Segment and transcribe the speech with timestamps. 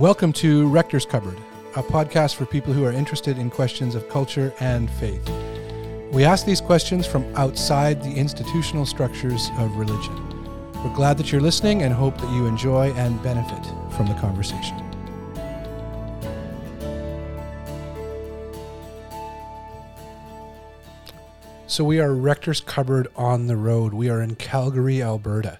[0.00, 1.36] Welcome to Rector's Cupboard,
[1.76, 5.28] a podcast for people who are interested in questions of culture and faith.
[6.10, 10.16] We ask these questions from outside the institutional structures of religion.
[10.82, 13.62] We're glad that you're listening and hope that you enjoy and benefit
[13.94, 14.78] from the conversation.
[21.66, 23.92] So, we are Rector's Cupboard on the road.
[23.92, 25.58] We are in Calgary, Alberta.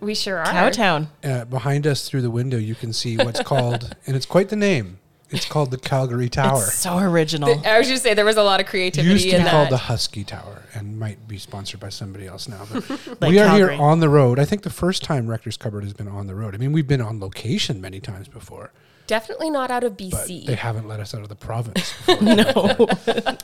[0.00, 0.46] We sure are.
[0.46, 1.08] Cowtown.
[1.22, 4.56] Uh, behind us through the window, you can see what's called, and it's quite the
[4.56, 4.98] name.
[5.32, 6.56] It's called the Calgary Tower.
[6.64, 7.54] It's so original.
[7.54, 9.48] The- I was just say there was a lot of creativity used to in be
[9.48, 9.70] called that.
[9.70, 12.66] the Husky Tower and might be sponsored by somebody else now.
[12.72, 12.88] But
[13.20, 13.74] Like we are Calgary.
[13.76, 14.40] here on the road.
[14.40, 16.56] I think the first time Rector's Cupboard has been on the road.
[16.56, 18.72] I mean, we've been on location many times before,
[19.10, 20.46] Definitely not out of but BC.
[20.46, 21.92] they haven't let us out of the province.
[22.06, 22.22] before.
[22.22, 22.86] no.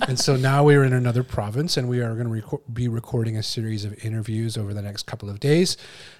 [0.06, 2.86] and so now we are in another province, and we are going to reco- be
[2.86, 5.76] recording a series of interviews over the next couple of days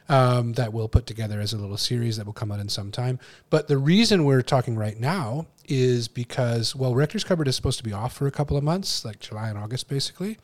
[0.08, 2.90] um, that we'll put together as a little series that will come out in some
[2.90, 3.20] time.
[3.48, 7.84] But the reason we're talking right now is because, well, Rector's Cupboard is supposed to
[7.84, 10.38] be off for a couple of months, like July and August, basically.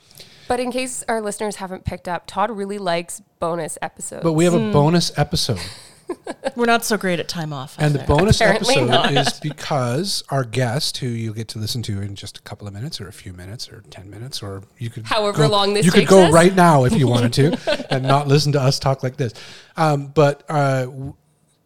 [0.47, 4.23] but in case our listeners haven't picked up, Todd really likes bonus episodes.
[4.23, 5.59] But we have a bonus episode.
[6.57, 7.77] We're not so great at time off.
[7.79, 9.13] And the bonus Apparently episode not.
[9.15, 12.75] is because our guest, who you'll get to listen to in just a couple of
[12.75, 15.87] minutes, or a few minutes, or ten minutes, or you could However go- long this
[15.87, 16.33] you could go us.
[16.33, 19.33] right now if you wanted to, and not listen to us talk like this.
[19.77, 20.87] Um, but uh,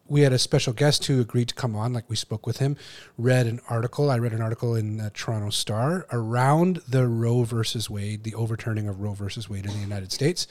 [0.09, 1.91] we had a special guest who agreed to come on.
[1.91, 2.77] Like we spoke with him,
[3.17, 4.09] read an article.
[4.09, 8.87] I read an article in the Toronto Star around the Roe versus Wade, the overturning
[8.87, 10.47] of Roe versus Wade in the United States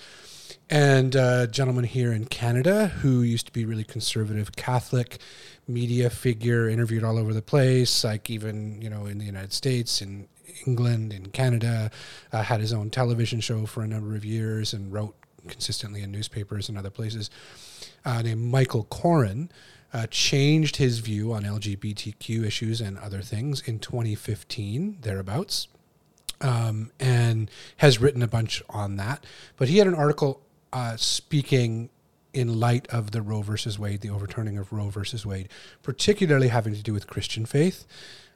[0.69, 5.19] and a gentleman here in Canada who used to be really conservative Catholic
[5.69, 10.03] media figure, interviewed all over the place, like even you know in the United States,
[10.03, 10.29] in
[10.67, 11.91] England, in Canada,
[12.33, 15.15] uh, had his own television show for a number of years, and wrote
[15.47, 17.31] consistently in newspapers and other places.
[18.05, 19.51] Uh, named Michael Coren.
[19.93, 25.69] Uh, changed his view on LGBTQ issues and other things in 2015, thereabouts
[26.41, 29.25] um, and has written a bunch on that.
[29.57, 30.43] But he had an article
[30.77, 31.89] uh, speaking
[32.35, 35.49] in light of the Roe versus Wade, the overturning of Roe versus Wade,
[35.83, 37.87] particularly having to do with Christian faith.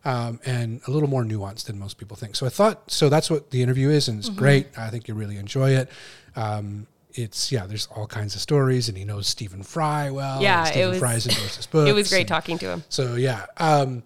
[0.02, 2.34] Um, and a little more nuanced than most people think.
[2.34, 4.68] So I thought, so that's what the interview is, and it's great.
[4.78, 5.90] I think you really enjoy it.
[6.36, 10.40] Um, it's yeah, there's all kinds of stories, and he knows Stephen Fry well.
[10.40, 11.90] Yeah, and it Stephen was- Fry's endorsed his books.
[11.92, 12.82] it was great and- talking to him.
[12.88, 14.02] so yeah, um,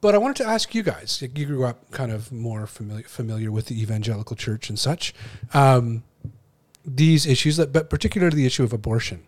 [0.00, 1.22] but I wanted to ask you guys.
[1.22, 5.14] You grew up kind of more familiar familiar with the evangelical church and such.
[5.54, 6.02] Um,
[6.86, 9.24] these issues, that, but particularly the issue of abortion.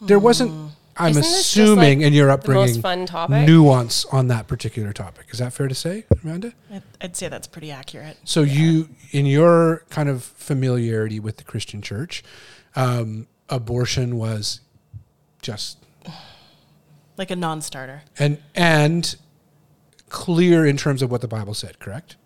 [0.00, 0.72] There wasn't.
[0.98, 3.46] I'm Isn't assuming like, in your upbringing, fun topic?
[3.46, 5.26] nuance on that particular topic.
[5.30, 6.54] Is that fair to say, Amanda?
[6.72, 8.16] I'd, I'd say that's pretty accurate.
[8.24, 12.24] So you, in your kind of familiarity with the Christian church,
[12.76, 14.60] um, abortion was
[15.42, 15.84] just
[17.18, 18.02] Like a non-starter.
[18.18, 19.16] and and
[20.08, 21.78] clear in terms of what the Bible said.
[21.78, 22.16] Correct.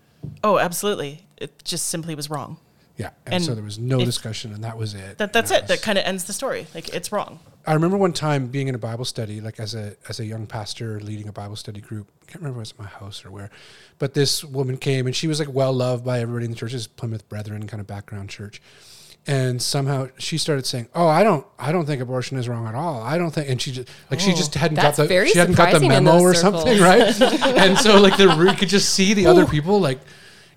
[0.45, 1.27] Oh, absolutely.
[1.39, 2.59] It just simply was wrong.
[3.01, 5.17] Yeah, and, And so there was no discussion, and that was it.
[5.17, 5.69] That that's it.
[5.69, 6.67] That kind of ends the story.
[6.75, 7.39] Like it's wrong.
[7.67, 10.47] I remember one time being in a Bible study, like as a as a young
[10.47, 12.09] pastor leading a Bible study group.
[12.23, 13.49] I can't remember if it was my house or where,
[13.99, 16.75] but this woman came and she was like well loved by everybody in the church.
[16.75, 18.61] Is Plymouth Brethren kind of background church,
[19.27, 22.75] and somehow she started saying, "Oh, I don't, I don't think abortion is wrong at
[22.75, 23.01] all.
[23.03, 25.57] I don't think." And she just like she just oh, hadn't got the she hadn't
[25.57, 26.65] got the memo or circles.
[26.65, 27.19] something, right?
[27.57, 30.01] and so like the you could just see the other people like.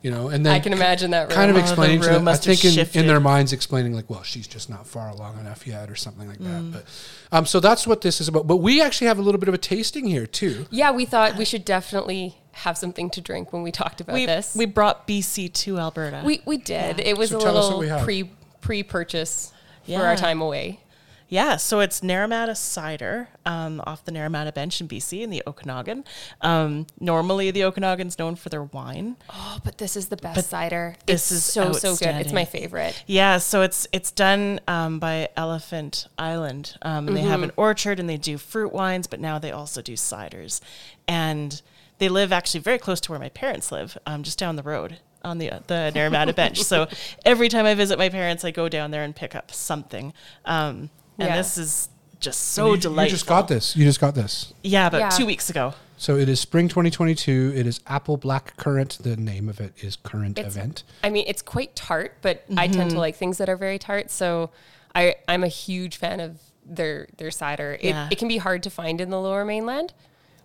[0.04, 1.64] You know, and then I can imagine that kind of room.
[1.64, 2.28] Oh, the explaining to them.
[2.28, 5.66] I think in, in their minds explaining like, well, she's just not far along enough
[5.66, 6.74] yet, or something like Mm.
[6.74, 6.84] that.
[7.32, 8.46] But um, so that's what this is about.
[8.46, 10.66] But we actually have a little bit of a tasting here too.
[10.72, 14.26] Yeah, we thought we should definitely have something to drink when we talked about We
[14.26, 14.54] this.
[14.56, 16.22] we brought BC to Alberta.
[16.26, 17.00] we we did.
[17.00, 18.04] It was So a little what we have.
[18.04, 19.54] pre pre purchase
[19.88, 20.82] for our time away.
[21.30, 26.04] Yeah, so it's Naramata cider um, off the Naramata bench in BC in the Okanagan.
[26.42, 29.16] Um, normally, the Okanagan's known for their wine.
[29.30, 30.96] Oh, but this is the best But cider.
[31.06, 32.16] this it's is so so good.
[32.16, 33.04] It's my favorite.
[33.08, 38.00] Yeah, so it's it's done um, by Elephant Island, um, and they have an orchard
[38.00, 40.62] and they do fruit wines, but now they also do ciders,
[41.08, 41.62] and
[41.98, 45.00] they live actually very close to where my parents live, um, just down the road
[45.24, 46.62] on the the Naramata bench.
[46.62, 46.88] So
[47.26, 50.14] every time I visit my parents, I go down there and pick up something,
[50.46, 51.38] um, and Yeah.
[51.38, 51.90] this is
[52.20, 53.04] just so you, delightful.
[53.06, 53.76] You just got this.
[53.76, 54.54] You just got this.
[54.64, 55.10] Yeah, about Yeah.
[55.10, 55.74] two weeks ago.
[55.98, 57.54] So it is spring 2022.
[57.56, 58.98] It is apple black currant.
[59.02, 60.84] The name of it is current It's- event.
[61.04, 62.98] I mean, it's quite tart, but I tend to mm-hmm.
[62.98, 64.10] like things that are very tart.
[64.12, 64.50] So
[64.96, 67.78] I I'm a huge fan of their their cider.
[67.80, 69.94] It it can be hard to find in the Lower Mainland.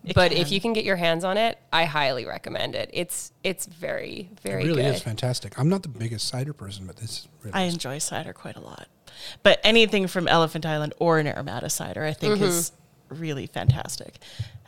[0.05, 2.89] It but if you can get your hands on it, I highly recommend it.
[2.93, 4.95] It's it's very very it really good.
[4.95, 5.59] is fantastic.
[5.59, 7.75] I'm not the biggest cider person, but this really I is.
[7.75, 8.89] enjoy cider quite a lot.
[9.43, 12.73] But anything from Elephant Island or an Naramata cider, I think is
[13.09, 14.19] really fantastic.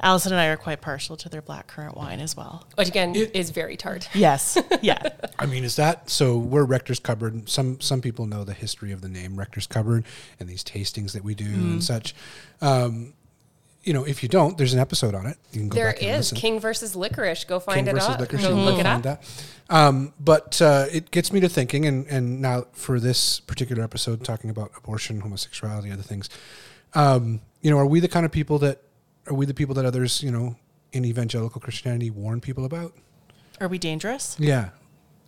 [0.03, 2.67] Allison and I are quite partial to their black currant wine as well.
[2.75, 4.09] Which again It- is very tart.
[4.15, 5.11] Yes, yeah.
[5.39, 6.39] I mean, is that so?
[6.39, 7.49] We're Rector's Cupboard.
[7.49, 10.05] Some some people know the history of the name Rector's Cupboard
[10.41, 11.55] and these tastings that we do Mm.
[11.73, 12.15] and such.
[12.63, 13.13] Um,
[13.83, 15.37] you know, if you don't, there's an episode on it.
[15.53, 16.37] You can go There back and is listen.
[16.39, 17.45] King versus licorice.
[17.45, 18.21] Go find King it versus up.
[18.21, 18.43] Licorice.
[18.43, 19.03] Go you can look it up.
[19.03, 19.23] that.
[19.71, 24.25] Um, but uh, it gets me to thinking, and, and now for this particular episode,
[24.25, 26.29] talking about abortion, homosexuality, other things.
[26.95, 28.83] Um, you know, are we the kind of people that
[29.29, 30.57] are we the people that others, you know,
[30.93, 32.95] in evangelical Christianity warn people about?
[33.61, 34.37] Are we dangerous?
[34.41, 34.71] Yeah,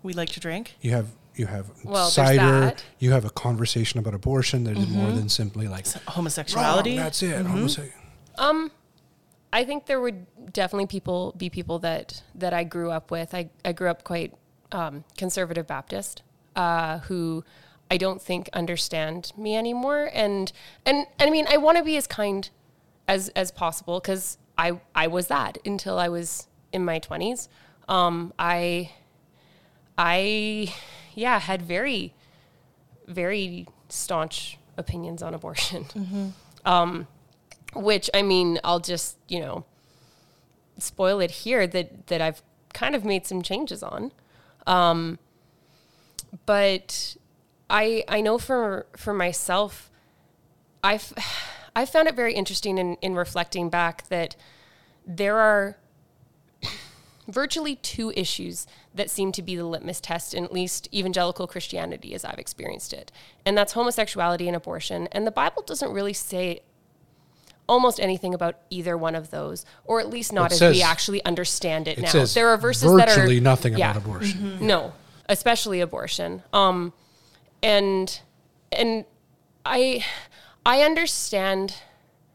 [0.03, 0.75] We like to drink.
[0.81, 1.07] you have
[1.37, 2.75] you have Well, cider.
[2.99, 6.91] You have a conversation about abortion that is more than simply like Homosexuality.
[6.97, 7.47] "Wrong, that's it.
[7.47, 7.91] Homose-
[8.39, 8.71] Um,
[9.53, 13.35] I think there would definitely people be people that that I grew up with.
[13.35, 14.35] I I grew up quite
[14.73, 16.23] um, conservative Baptist,
[16.57, 17.45] uh, who
[17.91, 20.11] I don't think understand me anymore.
[20.15, 20.51] And
[20.87, 22.49] and, and I mean, I want to be as kind
[23.07, 27.49] as as possible because I I was that until I was in my twenties.
[27.89, 28.91] Um, I
[29.99, 30.73] I
[31.15, 32.15] yeah had very
[33.07, 36.33] very staunch opinions on abortion.
[36.65, 37.09] Um,
[37.75, 39.65] which I mean, I'll just you know
[40.79, 42.43] spoil it here that that I've
[42.73, 44.13] kind of made some changes on.
[44.67, 45.19] Um,
[46.47, 47.17] but
[47.71, 49.91] I I know for for myself,
[50.83, 51.13] I've
[51.75, 54.37] I found it very interesting in, in reflecting back that
[55.07, 55.79] there are
[57.29, 62.13] virtually two issues that seem to be the litmus test in at least evangelical Christianity
[62.13, 63.11] as I've experienced it.
[63.47, 65.09] And that's homosexuality and abortion.
[65.13, 66.61] And the Bible doesn't really say
[67.73, 70.83] almost anything about either one of those, or at least not It as says- we
[70.83, 72.25] actually understand it, It now.
[72.27, 73.91] there are verses that are virtually nothing yeah.
[73.93, 74.59] about abortion.
[74.67, 74.93] No,
[75.29, 76.43] especially abortion.
[76.53, 76.93] Um,
[77.63, 78.21] and
[78.71, 79.05] and
[79.65, 80.05] I
[80.67, 81.77] I understand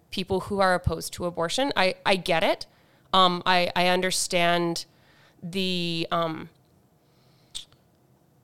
[0.10, 1.72] people who are opposed to abortion.
[1.76, 2.66] I I get it.
[3.14, 4.86] Um, I I understand
[5.44, 6.50] the um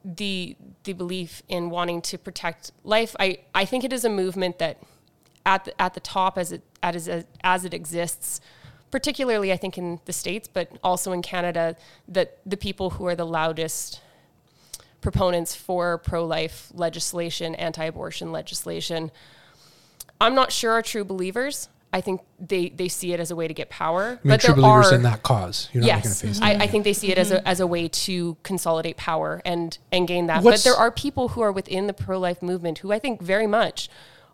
[0.06, 3.16] the the belief in wanting to protect life.
[3.20, 4.78] I I think it is a movement that
[5.46, 8.42] at the, at the top as it as it, as it exists
[8.92, 11.76] particularly I think in the states but also in Canada
[12.08, 14.02] that the people who are the loudest
[15.04, 19.12] proponents for pro-life legislation, anti-abortion legislation,
[20.20, 21.70] I'm not sure are true believers.
[21.92, 24.04] I think they, they see it as a way to get power.
[24.04, 25.70] I mean, but true there believers are, in that cause.
[25.74, 26.42] You're not yes, face.
[26.42, 27.48] I, I think they see it as a, mm-hmm.
[27.48, 30.42] as a way to consolidate power and, and gain that.
[30.42, 33.46] What's- but there are people who are within the pro-life movement who I think very
[33.46, 33.90] much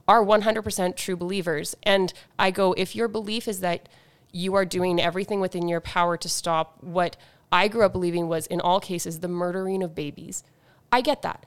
[0.09, 1.75] are 100% true believers.
[1.83, 3.87] And I go, if your belief is that
[4.31, 7.15] you are doing everything within your power to stop what
[7.51, 10.43] I grew up believing was, in all cases, the murdering of babies,
[10.91, 11.45] I get that.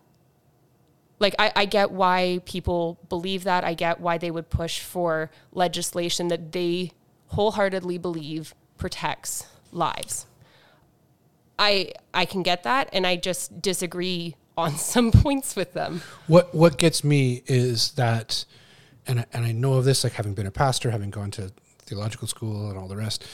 [1.18, 3.64] Like, I, I get why people believe that.
[3.64, 6.92] I get why they would push for legislation that they
[7.28, 10.26] wholeheartedly believe protects lives.
[11.58, 16.02] I I can get that, and I just disagree on some points with them.
[16.26, 18.44] What what gets me is that,
[19.06, 21.52] and I, and I know of this, like having been a pastor, having gone to
[21.86, 23.24] theological school, and all the rest.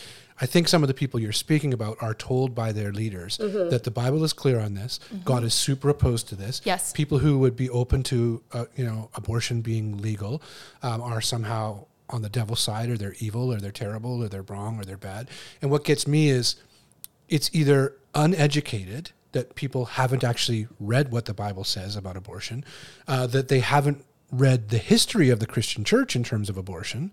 [0.40, 3.82] I think some of the people you're speaking about are told by their leaders that
[3.82, 5.00] the Bible is clear on this.
[5.24, 6.60] God is super opposed to this.
[6.64, 6.92] Yes.
[6.92, 10.40] people who would be open to, uh, you know, abortion being legal,
[10.80, 14.42] um, are somehow on the devil's side, or they're evil, or they're terrible, or they're
[14.42, 15.28] wrong, or they're bad.
[15.60, 16.54] And what gets me is
[17.28, 22.64] it's either uneducated that people haven't actually read what the Bible says about abortion,
[23.06, 27.12] uh, that they haven't read the history of the Christian church in terms of abortion,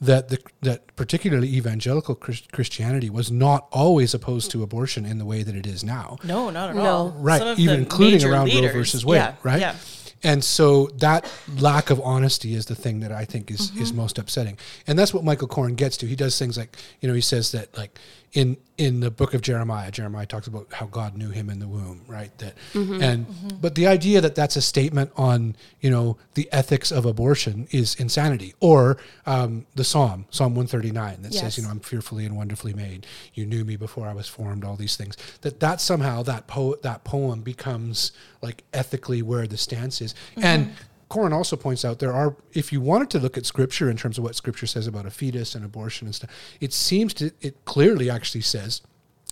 [0.00, 5.24] that the, that particularly evangelical Chris- Christianity was not always opposed to abortion in the
[5.24, 6.18] way that it is now.
[6.24, 6.82] No, not at No.
[6.84, 7.10] all.
[7.12, 9.60] Right, even including around leaders, Roe versus Wade, yeah, right?
[9.60, 9.76] Yeah.
[10.22, 13.96] And so that lack of honesty is the thing that I think is is Mm-hmm.
[13.98, 14.58] most upsetting.
[14.86, 16.06] And that's what Michael Coren gets to.
[16.06, 17.98] He does things like, you know, he says that like
[18.36, 21.66] in in the book of Jeremiah, Jeremiah talks about how God knew him in the
[21.66, 22.36] womb, right?
[22.38, 23.02] That Mm-hmm.
[23.02, 23.26] and
[23.62, 27.94] but the idea that that's a statement on, you know, the ethics of abortion is
[27.94, 28.54] insanity.
[28.60, 33.06] Or um, the Psalm, Psalm 139 that says, you know, I'm fearfully and wonderfully made.
[33.32, 35.16] You knew me before I was formed, all these things.
[35.40, 38.12] That that somehow that po- that poem becomes
[38.42, 40.14] like ethically where the stance is.
[40.36, 40.72] And
[41.16, 44.18] Coren also points out there are, if you wanted to look at scripture in terms
[44.18, 46.30] of what scripture says about a fetus and abortion and stuff,
[46.60, 48.82] it seems to, it clearly actually says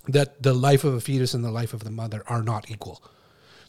[0.07, 3.03] that the life of a fetus and the life of the mother are not equal.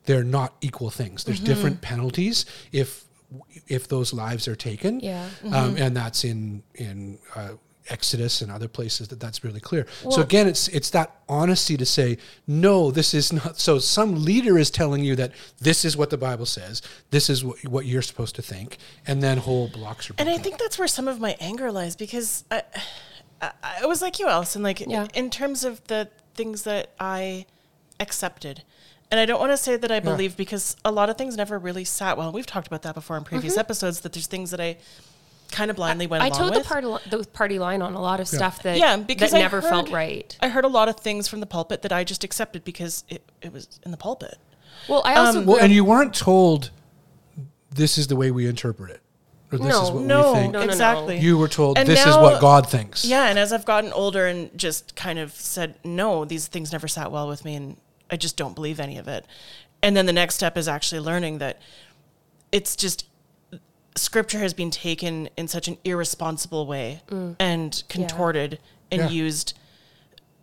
[0.06, 1.24] They're not equal things.
[1.24, 3.04] There's different penalties if
[3.66, 5.00] if those lives are taken.
[5.00, 5.28] Yeah.
[5.52, 7.54] Um, and that's in in uh,
[7.88, 9.86] Exodus and other places that that's really clear.
[10.10, 13.58] so again, it's it's that honesty to say no, this is not.
[13.58, 17.44] So some leader is telling you that this is what the Bible says, this is
[17.44, 20.14] what, what you're supposed to think, and then whole blocks are.
[20.18, 22.62] And I think that's where some of my anger lies because I,
[23.40, 23.50] I,
[23.82, 24.62] I was like you, Allison.
[24.62, 25.06] Like Yeah.
[25.14, 27.46] in terms of the things that I
[27.98, 28.62] accepted,
[29.10, 31.58] and I don't want to say that I believe because a lot of things never
[31.58, 32.32] really sat well.
[32.32, 33.60] We've talked about that before in previous mm-hmm.
[33.60, 34.00] episodes.
[34.00, 34.78] That there's things that I
[35.50, 36.66] kind of blindly went I along told the with.
[36.68, 39.62] party the party line on a lot of stuff that yeah, because that I never
[39.62, 40.36] felt right.
[40.40, 43.22] I heard a lot of things from the pulpit that I just accepted because it,
[43.42, 44.38] it was in the pulpit.
[44.88, 46.70] Well, I also Um, well, and you weren't told
[47.70, 49.00] this is the way we interpret it,
[49.52, 50.52] or this No, is what No, we think.
[50.52, 50.64] no, no.
[50.66, 51.18] exactly.
[51.18, 53.04] You were told And this is what God thinks.
[53.04, 56.88] Yeah, and as I've gotten older and just kind of said, no, these things never
[56.88, 57.76] sat well with me, and
[58.10, 59.26] I just don't believe any of it.
[59.82, 61.60] And then the next step is actually learning that
[62.52, 63.06] it's just
[63.96, 67.34] scripture has been taken in such an irresponsible way mm.
[67.38, 68.58] and contorted
[68.90, 69.08] and Yeah.
[69.08, 69.54] used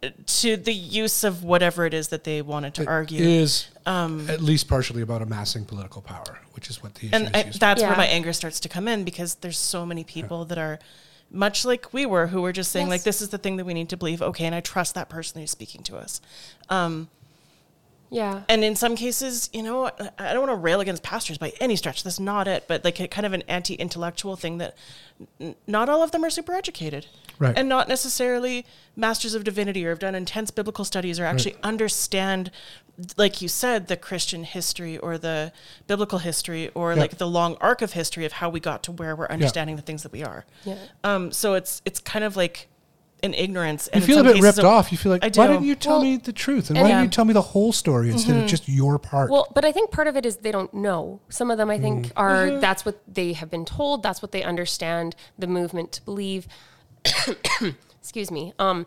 [0.01, 3.23] uh, to the use of whatever it is that they wanted to It argue.
[3.23, 7.25] is um, at least partially about amassing political power, which is what the issue and
[7.35, 7.89] is I, that's Yeah.
[7.89, 10.79] where my anger starts to come in because there's so many people that are
[11.29, 12.91] much like we were who were just saying Yes.
[12.91, 15.09] like this is the thing that we need to believe okay and i trust that
[15.09, 16.21] person who's speaking to us
[16.69, 17.09] um,
[18.13, 18.43] yeah.
[18.47, 21.51] and in some cases you know i I don't want to rail against pastors by
[21.59, 24.75] any stretch that's not it but like a kind of an anti-intellectual thing that
[25.41, 27.05] n- not all of them are super educated
[27.39, 27.57] Right.
[27.57, 28.63] and not necessarily
[28.95, 32.51] masters of divinity or have done intense biblical studies or actually understand
[33.17, 35.51] like you said the christian history or the
[35.87, 36.99] biblical history or Yeah.
[37.01, 39.81] like the long arc of history of how we got to where we're understanding the
[39.81, 40.77] things that we are Yeah.
[41.03, 42.67] um so it's it's kind of like
[43.23, 44.91] an ignorance you and in feel a bit ripped of- off.
[44.91, 46.69] You feel like, I why didn't you tell Well, me the truth?
[46.69, 46.95] And and why yeah.
[46.97, 48.47] didn't you tell me the whole story instead of mm-hmm.
[48.47, 49.31] just your part?
[49.31, 51.21] Well, but I think part of it is they don't know.
[51.29, 52.11] Some of them, I think, mm.
[52.15, 52.59] are mm-hmm.
[52.59, 54.03] that's what they have been told.
[54.03, 56.47] That's what they understand the movement to believe.
[57.99, 58.53] Excuse me.
[58.59, 58.85] Um,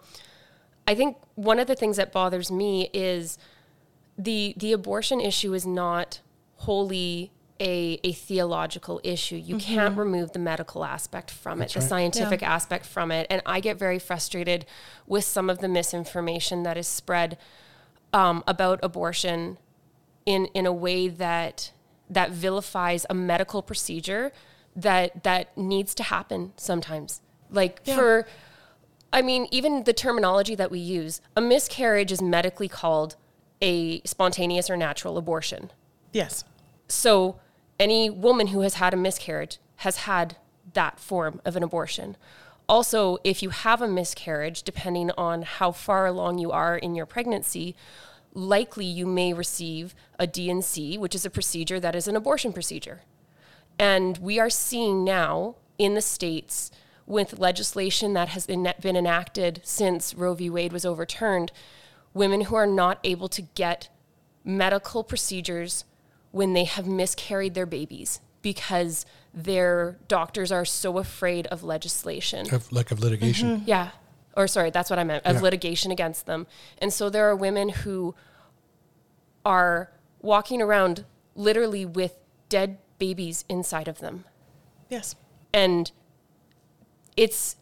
[0.86, 3.38] I think one of the things that bothers me is
[4.18, 6.20] the the abortion issue is not
[6.56, 9.36] wholly a, a theological issue.
[9.36, 11.88] You can't remove the medical aspect from it, the right.
[11.88, 13.26] scientific aspect from it.
[13.30, 14.66] And I get very frustrated
[15.06, 17.38] with some of the misinformation that is spread
[18.12, 19.58] um, about abortion
[20.24, 21.72] in in a way that
[22.10, 24.32] that vilifies a medical procedure
[24.74, 27.20] that that needs to happen sometimes.
[27.50, 27.96] Like Yeah.
[27.96, 28.26] for
[29.12, 33.16] I mean, even the terminology that we use, a miscarriage is medically called
[33.62, 35.70] a spontaneous or natural abortion.
[36.12, 36.44] yes
[36.88, 37.40] So
[37.78, 40.36] any woman who has had a miscarriage has had
[40.72, 42.16] that form of an abortion.
[42.68, 47.06] Also, if you have a miscarriage, depending on how far along you are in your
[47.06, 47.76] pregnancy,
[48.34, 53.02] likely you may receive a D&C, which is a procedure that is an abortion procedure.
[53.78, 56.70] And we are seeing now in the states
[57.06, 60.50] with legislation that has been enacted since Roe v.
[60.50, 61.52] Wade was overturned,
[62.12, 63.88] women who are not able to get
[64.44, 65.84] medical procedures
[66.36, 72.42] when they have miscarried their babies because their doctors are so afraid of legislation.
[72.54, 73.48] of, like of litigation.
[73.48, 73.64] Mm-hmm.
[73.68, 73.90] Yeah.
[74.36, 75.42] Or sorry, that's what I meant, of Yeah.
[75.42, 76.46] litigation against them.
[76.78, 78.14] And so there are women who
[79.44, 79.90] are
[80.20, 84.24] walking around literally with dead babies inside of them.
[84.90, 85.16] yes
[85.52, 85.90] And
[87.16, 87.56] it's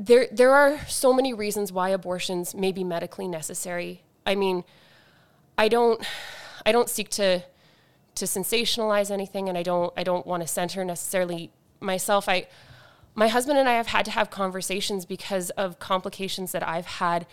[0.00, 4.02] there there are so many reasons why abortions may be medically necessary.
[4.26, 4.64] I mean,
[5.56, 6.04] I don't
[6.66, 7.42] I don't seek to
[8.14, 11.50] to sensationalize anything and I don't I don't want to center necessarily
[11.80, 12.28] myself.
[12.28, 12.46] I
[13.14, 17.26] my husband and I have had to have conversations because of complications that I've had.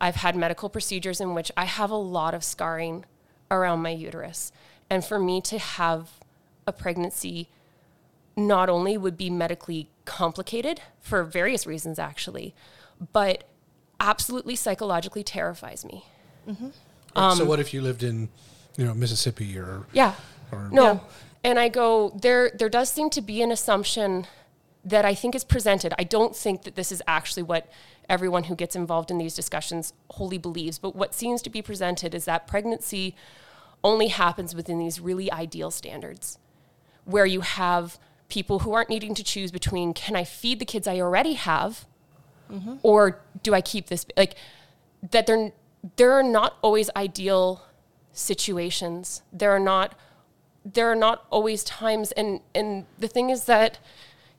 [0.00, 3.04] I've had medical procedures in which I have a lot of scarring
[3.50, 4.52] around my uterus.
[4.90, 6.10] And for me to have
[6.66, 7.48] a pregnancy
[8.36, 12.54] not only would be medically complicated for various reasons, actually,
[13.12, 13.44] but
[14.00, 16.04] absolutely psychologically terrifies me.
[17.16, 18.28] Um, so what if you lived in,
[18.76, 20.14] you know, Mississippi or Yeah.
[20.52, 20.84] Or- no.
[20.84, 20.98] Yeah.
[21.44, 24.26] And I go, there there does seem to be an assumption
[24.84, 25.94] that I think is presented.
[25.98, 27.70] I don't think that this is actually what
[28.08, 32.14] everyone who gets involved in these discussions wholly believes, but what seems to be presented
[32.14, 33.14] is that pregnancy
[33.82, 36.38] only happens within these really ideal standards
[37.04, 40.88] where you have people who aren't needing to choose between can I feed the kids
[40.88, 41.84] I already have
[42.50, 42.76] mm-hmm.
[42.82, 44.36] or do I keep this like
[45.10, 45.52] that there
[45.96, 47.62] there are not always ideal
[48.14, 49.22] situations.
[49.32, 49.94] There are not
[50.64, 53.78] there are not always times and and the thing is that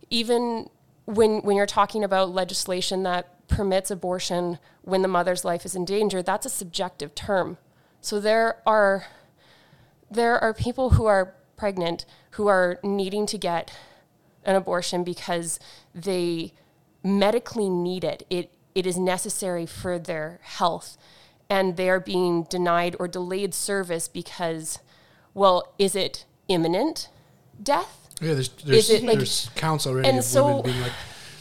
[0.10, 0.70] even
[1.06, 5.86] when when you're talking about legislation that permits abortion when the mother's life is in
[5.86, 7.58] danger, that's a subjective term.
[8.02, 9.06] So there are
[10.10, 13.72] there are people who are pregnant who are needing to get
[14.44, 15.60] an abortion because
[15.94, 16.54] they
[17.04, 18.26] medically need it.
[18.30, 20.98] It it is necessary for their health,
[21.50, 24.80] and they are being denied or delayed service because,
[25.34, 27.10] well, is it imminent
[27.62, 28.10] death?
[28.22, 30.92] Yeah, there's there's, it like- there's counts already and of so- women being like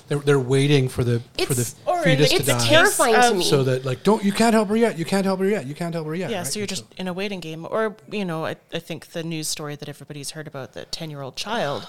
[0.06, 3.20] they're, they're waiting for the for the It's- or fetus to It's die, terrifying to
[3.28, 3.44] Um, me.
[3.44, 5.74] so that like don't you can't help her yet, you can't help her yet, you
[5.74, 6.30] can't help her yet.
[6.30, 6.46] Yeah, right?
[6.46, 7.66] so you're just in a waiting game.
[7.70, 11.08] Or, you know, I, I think the news story that everybody's heard about the 10
[11.08, 11.86] year old child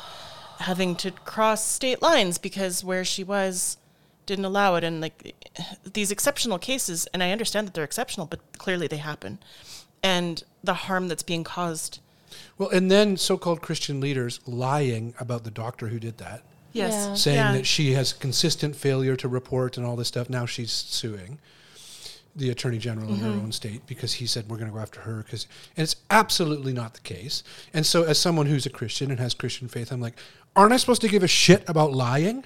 [0.59, 3.75] having to cross state lines because where she was
[4.25, 4.83] didn't allow it.
[4.83, 5.35] And like
[5.93, 9.39] these exceptional cases, and I understand that they're exceptional, but clearly they happen.
[10.03, 11.99] And the harm that's being caused.
[12.57, 16.41] well, and then so-called Christian leaders lying about the doctor who did that.
[16.73, 16.93] Yes.
[17.07, 17.13] Yeah.
[17.15, 17.51] saying Yeah.
[17.53, 20.29] that she has consistent failure to report and all this stuff.
[20.29, 21.39] Now she's suing
[22.35, 23.45] the attorney general in her Mm-hmm.
[23.45, 26.73] own state because he said we're going to go after her because and it's absolutely
[26.73, 27.43] not the case.
[27.73, 30.17] And so as someone who's a Christian and has Christian faith, I'm like,
[30.53, 32.43] aren't I supposed to give a shit about lying?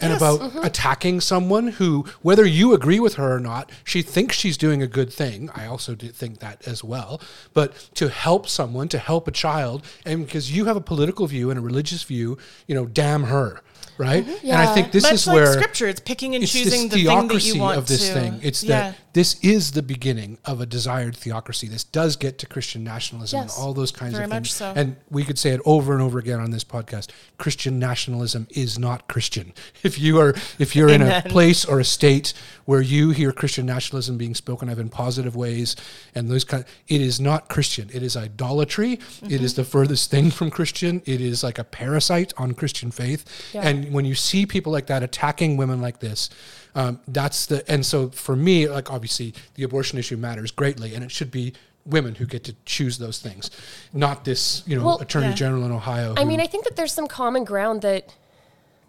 [0.00, 0.20] And Yes.
[0.20, 0.64] about Mm-hmm.
[0.64, 4.86] attacking someone who, whether you agree with her or not, she thinks she's doing a
[4.86, 5.50] good thing.
[5.54, 7.20] I also do think that as well.
[7.52, 11.50] But to help someone, to help a child, and because you have a political view
[11.50, 13.60] and a religious view, you know, damn her,
[13.98, 14.26] right?
[14.42, 17.04] And I think this Much is like where scripture, it's picking and it's choosing the
[17.04, 18.14] thing that you want of this to.
[18.14, 18.40] thing.
[18.42, 18.90] It's yeah.
[18.90, 21.66] that this is the beginning of a desired theocracy.
[21.66, 23.56] This does get to Christian nationalism Yes.
[23.56, 24.54] and all those kinds Very of much things.
[24.54, 24.72] so.
[24.76, 27.10] And we could say it over and over again on this podcast.
[27.36, 29.52] Christian nationalism is not Christian.
[29.82, 32.32] If you are if you're in a place or a state
[32.66, 35.74] where you hear Christian nationalism being spoken of in positive ways
[36.14, 37.88] and those kind it is not Christian.
[37.92, 38.92] It is idolatry.
[38.94, 39.44] It Mm-hmm.
[39.44, 41.02] is the furthest thing from Christian.
[41.06, 43.24] It is like a parasite on Christian faith.
[43.54, 43.62] Yeah.
[43.70, 46.28] And when you see people like that attacking women like this,
[46.74, 51.04] um, that's the and so for me, like obviously the abortion issue matters greatly, and
[51.04, 51.52] it should be
[51.86, 53.50] women who get to choose those things,
[53.92, 55.34] not this you know Well, attorney yeah.
[55.34, 56.14] general in Ohio.
[56.16, 58.14] I mean, I think that there's some common ground that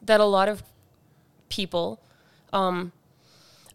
[0.01, 0.63] that a lot of
[1.49, 2.01] people.
[2.51, 2.91] Um,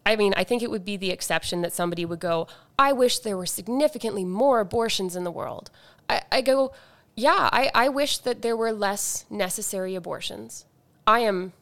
[0.05, 2.47] I mean, I think it would be the exception that somebody would go,
[2.77, 5.69] "I wish there were significantly more abortions in the world."
[6.09, 6.71] I, I go,
[7.15, 10.65] "Yeah, I, I wish that there were less necessary abortions."
[11.07, 11.53] I am,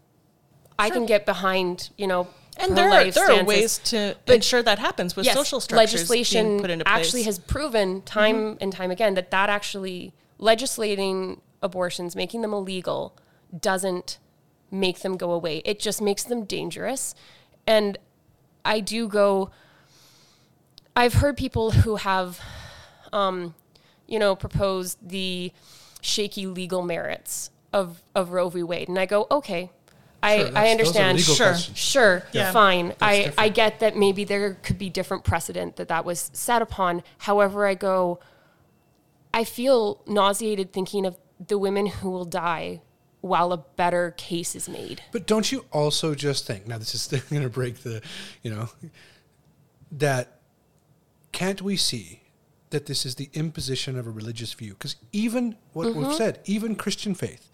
[0.78, 4.80] I can get behind, you know, And there are, there are ways to ensure that
[4.80, 6.98] happens with Yes, social structures legislation put into place.
[6.98, 13.16] actually has proven time and time again that that actually legislating abortions, making them illegal,
[13.58, 14.18] doesn't
[14.72, 15.62] make them go away.
[15.64, 17.14] It just makes them dangerous.
[17.68, 17.98] And
[18.66, 19.52] I do go.
[20.96, 22.40] I've heard people who have,
[23.14, 23.54] um,
[24.08, 25.52] you know, proposed the
[26.02, 28.64] shaky legal merits of of Roe v.
[28.64, 29.70] Wade, and I go, okay,
[30.24, 31.20] I, Sure, I that's- understand.
[31.22, 31.78] Sure, questions.
[31.78, 32.52] sure, Yeah.
[32.52, 32.94] fine.
[33.02, 33.56] I, I different.
[33.56, 37.04] get that maybe there could be different precedent that that was set upon.
[37.20, 38.20] However, I go,
[39.34, 42.82] I feel nauseated thinking of the women who will die
[43.22, 45.02] while a better case is made.
[45.12, 46.78] But don't you also just think now?
[46.78, 48.02] This is going to break the,
[48.42, 48.70] you know,
[49.92, 50.40] that
[51.32, 52.22] can't we see
[52.70, 54.74] that this is the imposition of a religious view?
[54.74, 56.04] Because even what Mm-hmm.
[56.08, 57.50] we've said, even Christian faith,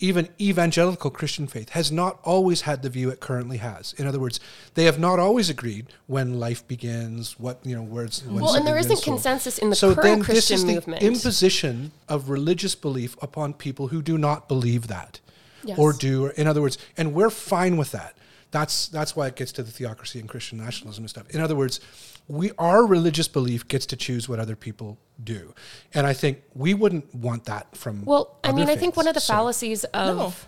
[0.00, 3.92] even evangelical Christian faith has not always had the view it currently has.
[3.94, 4.40] In other words,
[4.74, 8.24] they have not always agreed when life begins, what you know, where it's.
[8.24, 9.16] when Well, and there isn't begins, so on.
[9.16, 11.02] consensus in the so current then this Christian is the movement.
[11.02, 15.20] imposition of religious belief upon people who do not believe that
[15.62, 15.78] Yes.
[15.78, 18.16] or do in other words and we're fine with that
[18.50, 21.54] that's that's why it gets to the theocracy and christian nationalism and stuff in other
[21.54, 21.80] words
[22.28, 25.54] we our religious belief gets to choose what other people do
[25.94, 29.08] and i think we wouldn't want that from Well, I other mean, I think one
[29.08, 29.20] of the.
[29.20, 30.46] So- fallacies of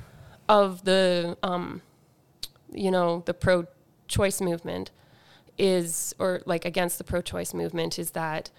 [0.48, 1.82] of the um,
[2.72, 4.90] you know the pro-choice movement
[5.58, 8.50] is, or like against the pro-choice movement, is that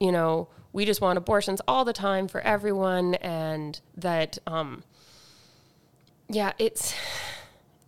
[0.00, 4.82] you know we just want abortions all the time for everyone, and that um,
[6.28, 6.94] yeah, it's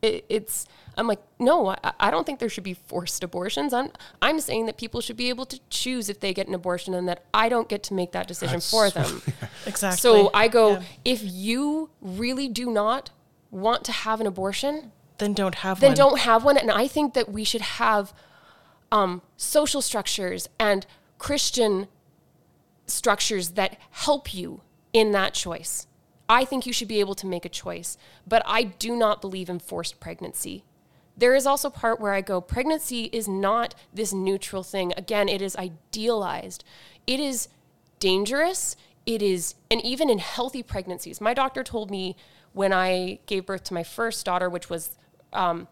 [0.03, 0.67] it, it's.
[0.99, 3.73] I'm like, no, I, I don't think there should be forced abortions.
[3.75, 3.91] I'm
[4.23, 7.07] I'm saying that people should be able to choose if they get an abortion, and
[7.09, 9.23] that I don't get to make that decision for them.
[9.67, 9.99] exactly.
[9.99, 10.83] So I go, Yeah.
[11.05, 13.11] if you really do not
[13.51, 15.97] want to have an abortion, then don't have then one.
[15.97, 16.57] don't have one.
[16.57, 18.13] And I think that we should have
[18.91, 20.87] um, social structures and
[21.19, 21.89] Christian
[22.87, 24.61] structures that help you
[24.93, 25.87] in that choice.
[26.29, 29.49] I think you should be able to make a choice, but I do not believe
[29.49, 30.65] in forced pregnancy.
[31.17, 34.93] There is also part where I go, pregnancy is not this neutral thing.
[34.97, 36.63] Again, it is idealized.
[37.07, 37.49] It is
[38.01, 38.77] dangerous.
[39.07, 42.17] It is, and even in healthy pregnancies, my doctor told me
[42.53, 44.97] when I gave birth to my first daughter, which was
[45.33, 45.69] um,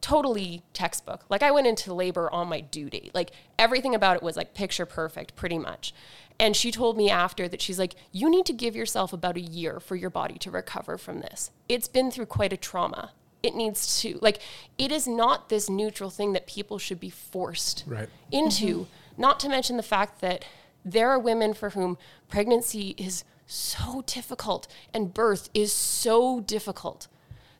[0.00, 1.24] totally textbook.
[1.28, 3.14] Like I went into labor on my due date.
[3.14, 5.92] Like everything about it was like picture perfect, pretty much.
[6.40, 9.40] And she told me after that she's like, you need to give yourself about a
[9.40, 11.50] year for your body to recover from this.
[11.68, 13.12] It's been through quite a trauma.
[13.42, 14.40] It needs to like
[14.76, 18.08] it is not this neutral thing that people should be forced Right.
[18.32, 19.20] into mm-hmm.
[19.22, 20.44] not to mention the fact that
[20.84, 21.98] there are women for whom
[22.28, 27.08] pregnancy is so difficult and birth is so difficult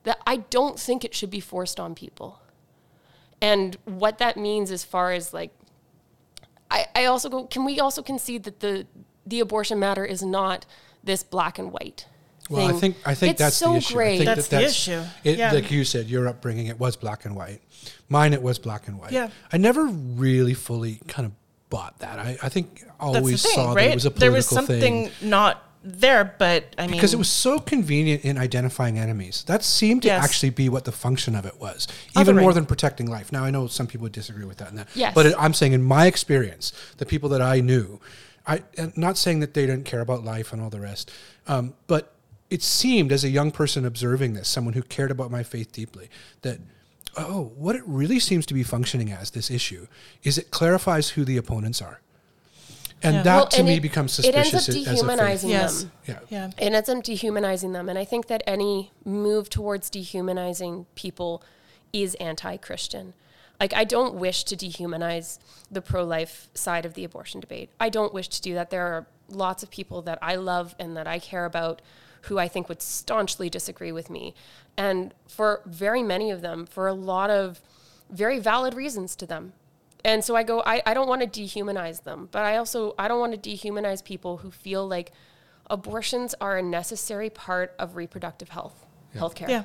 [0.05, 2.41] that I don't think it should be forced on people.
[3.41, 5.51] And what that means as far as like
[6.71, 8.87] I, I also go can we also concede that the
[9.27, 10.67] the abortion matter is not
[11.03, 12.07] this black and white
[12.49, 13.99] Well, I think I think It's that's so the issue.
[14.01, 15.03] I think That's the issue.
[15.25, 15.53] It, Yeah.
[15.53, 17.61] Like you said, your upbringing, it was black and white.
[18.09, 19.13] Mine, it was black and white.
[19.13, 19.29] Yeah.
[19.53, 21.33] I never really fully kind of
[21.71, 22.19] bought that.
[22.19, 23.85] I, I think I always thing, saw right?
[23.85, 24.21] that it was a political issue.
[24.21, 25.29] there was something thing.
[25.31, 29.45] not there, but I mean, Because it was so convenient in identifying enemies.
[29.47, 30.25] That seemed to Yes.
[30.25, 31.87] actually be what the function of it was,
[32.19, 33.31] even more than protecting life.
[33.31, 34.71] Now, I know some people would disagree with that.
[34.71, 35.15] And that Yes.
[35.15, 38.01] But it, I'm saying, in my experience, the people that I knew,
[38.47, 41.13] I, and not saying that they didn't care about life and all the rest,
[41.47, 42.13] um, but
[42.51, 46.09] it seemed as a young person observing this, someone who cared about my faith deeply,
[46.43, 46.59] that,
[47.17, 49.87] oh, what it really seems to be functioning as, this issue,
[50.23, 52.01] is it clarifies who the opponents are.
[53.03, 53.23] And Yeah.
[53.23, 55.83] that Well, to and me it- becomes it ends suspicious up as a dehumanizing Yes.
[55.83, 56.19] them Yeah.
[56.31, 57.89] yeah, and ends up dehumanizing them.
[57.89, 61.43] And I think that any move towards dehumanizing people
[61.93, 63.15] is anti-Christian.
[63.61, 65.39] Like I don't wish to dehumanize
[65.71, 67.71] the pro-life side of the abortion debate.
[67.79, 68.71] I don't wish to do that.
[68.71, 71.81] There are lots of people that I love and that I care about
[72.23, 74.35] who I think would staunchly disagree with me.
[74.77, 77.61] And for very many of them, for a lot of
[78.11, 79.53] very valid reasons to them.
[80.05, 83.09] And so I go, I, I don't want to dehumanize them, but I also I
[83.09, 85.13] don't want to dehumanize people who feel like
[85.69, 89.49] abortions are a necessary part of reproductive health, healthcare.
[89.49, 89.65] yeah.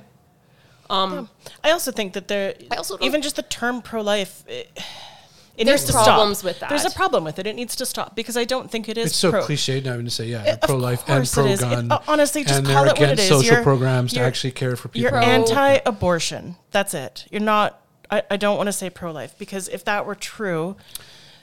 [0.89, 1.29] Um,
[1.63, 4.69] I also think that there, I also even just the term pro-life, it,
[5.55, 6.45] it There's needs to problems stop.
[6.45, 6.69] with that.
[6.69, 7.45] There's a problem with it.
[7.45, 9.07] It needs to stop because I don't think it is.
[9.11, 11.59] It's so pro- cliched now even to say, yeah, Of pro life and pro it
[11.59, 11.91] gun.
[11.91, 13.03] uh, honestly, just and call it what it is.
[13.03, 13.29] against is.
[13.29, 16.55] social You're- programs you're- actually care for You're anti-abortion.
[16.71, 17.25] That's it.
[17.31, 17.79] You're not.
[18.09, 20.75] I, I don't want to say pro-life because if that were true,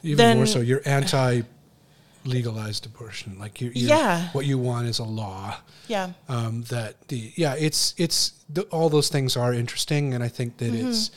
[0.03, 1.43] Even then- more so, you're anti
[2.25, 3.39] legalized abortion.
[3.39, 4.29] Like you, Yeah.
[4.33, 5.57] what you want is a law.
[5.89, 10.29] yeah, Um, that the yeah, it's it's the, all those things are interesting, and I
[10.29, 11.11] think that it's.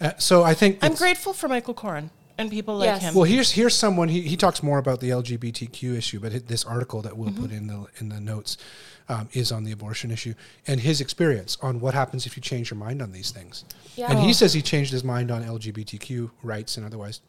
[0.00, 0.84] Uh, so I think Mm-hmm.
[0.86, 3.02] I'm grateful for Michael Coren and people like Yes.
[3.02, 3.14] him.
[3.14, 7.02] Well, here's here's someone he, he talks more about the LGBTQ issue, but this article
[7.02, 7.42] that we'll Mm-hmm.
[7.42, 8.56] put in the in the notes
[9.08, 10.34] um, is on the abortion issue
[10.66, 13.64] and his experience on what happens if you change your mind on these things.
[13.96, 14.10] Yeah.
[14.10, 14.22] And Oh.
[14.22, 17.20] he says he changed his mind on LGBTQ rights and otherwise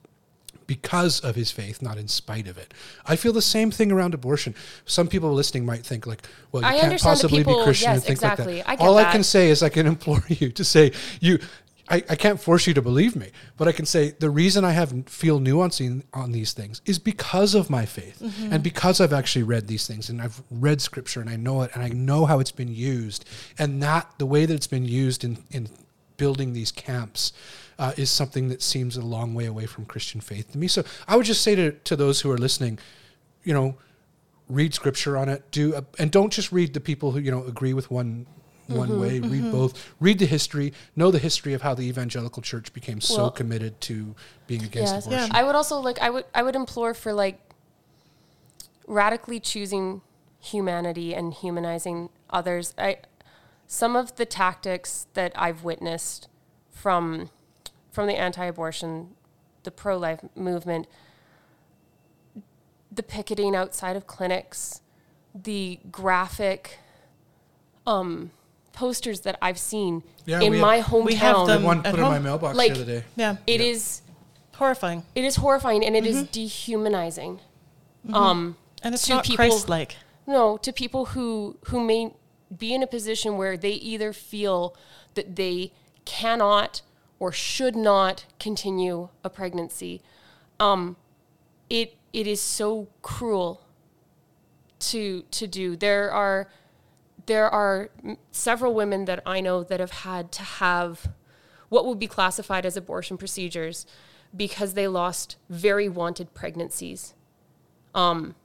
[0.68, 2.74] because of his faith, not in spite of it.
[3.06, 4.56] I feel the same thing around abortion.
[4.86, 8.02] Some people listening might think like, well, you I can't possibly people- be Christian and
[8.02, 8.58] think exactly.
[8.58, 8.80] like that.
[8.80, 11.38] get All I can say is I can implore you to say you
[11.88, 14.72] I, I can't force you to believe me, but I can say the reason I
[14.72, 18.54] have feel nuancing on these things is because of my faith Mm-hmm.
[18.54, 21.72] and because I've actually read these things and I've read scripture and I know it
[21.76, 23.26] and I know how it's been used
[23.60, 25.70] and that the way that it's been used in in
[26.18, 27.34] building these camps
[27.78, 30.68] uh, is something that seems a long way away from Christian faith to me.
[30.68, 32.80] So I would just say to to those who are listening,
[33.44, 33.76] you know,
[34.48, 37.74] read scripture on it do and don't just read the people who you know agree
[37.74, 38.26] with one
[38.68, 39.20] one Mm-hmm, way.
[39.20, 39.94] Read both.
[40.00, 40.74] Read the history.
[40.96, 44.16] Know the history of how the evangelical church became so committed to
[44.48, 45.06] being against Yes.
[45.06, 45.36] abortion.
[45.36, 47.40] I would also like I would I would implore for like
[48.88, 50.02] radically choosing
[50.40, 52.74] humanity and humanizing others.
[52.78, 52.98] I
[53.68, 56.28] some of the tactics that I've witnessed
[56.72, 57.30] from
[57.92, 59.16] from the anti-abortion,
[59.64, 60.86] the pro-life movement,
[62.92, 64.82] the picketing outside of clinics,
[65.34, 66.80] the graphic
[67.88, 68.32] um,
[68.76, 71.06] posters that I've seen Yeah, in we my have- hometown.
[71.06, 73.62] we have them one at put in my mailbox Like- the other day yeah, It
[73.62, 74.02] is
[74.56, 77.40] horrifying, it is horrifying and it is dehumanizing.
[78.14, 79.96] Um, and it's to not people- Christ-like.
[80.28, 82.14] no, to people who who may
[82.56, 84.76] be in a position where they either feel
[85.16, 85.72] that they
[86.06, 86.82] cannot
[87.20, 90.02] or should not continue a pregnancy.
[90.60, 90.98] Um,
[91.70, 93.62] it it is so cruel
[94.80, 95.76] to to do.
[95.76, 96.48] There are
[97.26, 97.90] there are
[98.32, 101.10] several women that I know that have had to have
[101.70, 103.86] what would be classified as abortion procedures
[104.36, 107.14] because they lost very wanted pregnancies.
[107.94, 108.36] Um,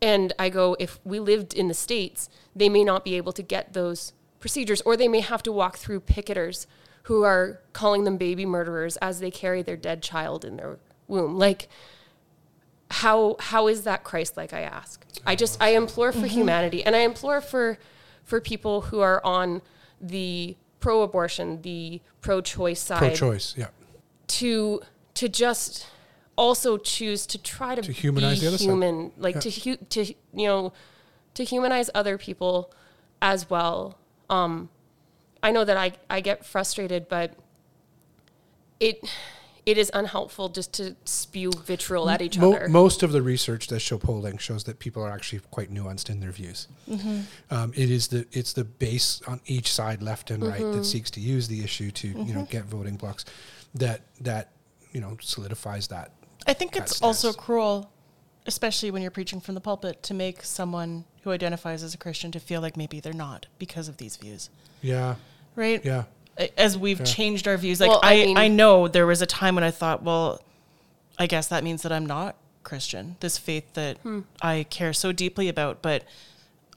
[0.00, 3.42] and I go, if we lived in the States, they may not be able to
[3.42, 6.66] get those procedures, or they may have to walk through picketers
[7.04, 11.38] who are calling them baby murderers as they carry their dead child in their womb.
[11.38, 11.68] Like,
[12.92, 14.52] how how is that Christ like?
[14.52, 15.04] I ask.
[15.26, 17.78] I just I implore for humanity, and I implore for
[18.24, 19.62] for people who are on
[20.00, 23.68] the pro-abortion, the pro-choice side, pro-choice yeah
[24.26, 24.80] to
[25.14, 25.86] to just
[26.36, 28.64] also choose to try to, To humanize be the other side.
[28.64, 29.40] human, like Yeah.
[29.42, 30.72] to hu- to you know
[31.34, 32.72] to humanize other people
[33.20, 33.98] as well.
[34.28, 34.68] Um,
[35.42, 37.34] I know that I I get frustrated, but
[38.80, 38.98] it
[39.64, 42.68] it is unhelpful just to spew vitriol at each Mo- other.
[42.68, 46.18] most of the research that show polling shows that people are actually quite nuanced in
[46.20, 46.66] their views.
[46.90, 47.20] Mm-hmm.
[47.50, 50.78] Um, it is the it's the base on each side, left and right, Mm-hmm.
[50.78, 53.24] that seeks to use the issue to you know get voting blocks.
[53.74, 54.50] That that
[54.92, 56.10] you know solidifies that.
[56.46, 57.90] I think That it's also cruel,
[58.46, 62.32] especially when you're preaching from the pulpit, to make someone who identifies as a Christian
[62.32, 64.50] to feel like maybe they're not because of these views,
[64.82, 65.14] Yeah,
[65.54, 65.80] right?
[65.84, 66.04] yeah,
[66.56, 69.26] As we've changed our views, like Well, I I, mean- I know there was a
[69.26, 70.40] time when I thought, well,
[71.18, 73.16] I guess that means that I'm not Christian.
[73.20, 74.20] This faith that Hmm.
[74.40, 76.04] I care so deeply about, but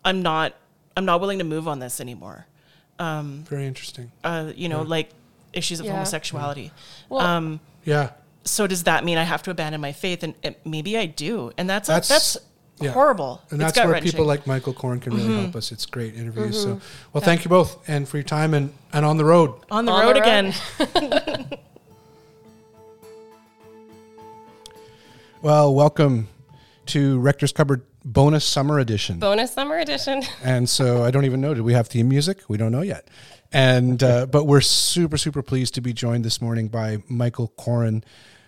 [0.04, 0.54] I'm not.
[0.98, 2.46] I'm not willing to move on this anymore.
[3.00, 4.12] very interesting.
[4.24, 5.10] Uh, you know, like
[5.54, 5.94] issues of Yeah.
[5.94, 6.72] homosexuality.
[7.10, 8.12] Well, um, Yeah,
[8.46, 10.24] so does that mean I have to abandon my faith?
[10.24, 12.38] And it, maybe I do, and that's That's- that's,
[12.80, 12.92] yeah.
[12.92, 13.42] horrible.
[13.50, 14.12] and It's that's where gut-wrenching.
[14.12, 15.72] people like Michael Coren can really help us.
[15.72, 16.66] It's great interviews.
[16.66, 16.80] Mm-hmm.
[16.80, 19.54] So, well, thank you both, and for your time and and on the road.
[19.72, 20.54] on the On the road road.
[20.98, 21.46] again.
[25.42, 26.28] Well, welcome
[26.88, 29.20] to Rector's Cupboard bonus summer edition.
[29.20, 30.24] bonus summer edition.
[30.44, 31.54] And so I don't even know.
[31.54, 32.40] Did we have theme music?
[32.48, 33.08] We don't know yet.
[33.54, 38.04] And uh, but we're super super pleased to be joined this morning by Michael Coren.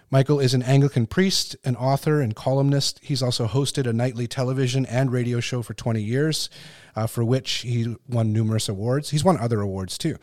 [0.09, 2.99] Michael is an Anglican priest, an author, and columnist.
[3.03, 6.49] He's also hosted a nightly television and radio show for 20 years,
[6.95, 9.09] uh, for which he won numerous awards.
[9.09, 10.15] He's won other awards too.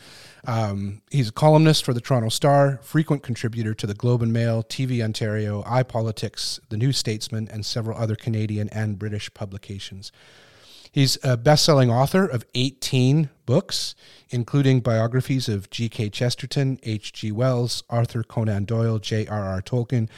[0.47, 4.63] Um, he's a columnist for the Toronto Star, frequent contributor to the Globe and Mail,
[4.63, 10.13] TV Ontario, iPolitics, The New Statesman, and several other Canadian and British publications.
[10.95, 13.97] He's a best-selling author of 18 books,
[14.31, 16.11] including biographies of G.K.
[16.11, 17.33] Chesterton, H.G.
[17.33, 19.61] Wells, Arthur Conan Doyle, J.R.R.
[19.61, 20.09] Tolkien,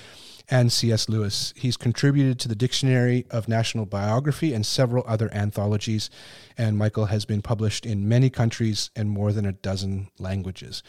[0.51, 1.09] and C.S.
[1.09, 1.55] Lewis.
[1.57, 6.11] He's contributed to the Dictionary of National Biography and several other anthologies,
[6.59, 10.83] and Michael has been published in many countries and more than a dozen languages.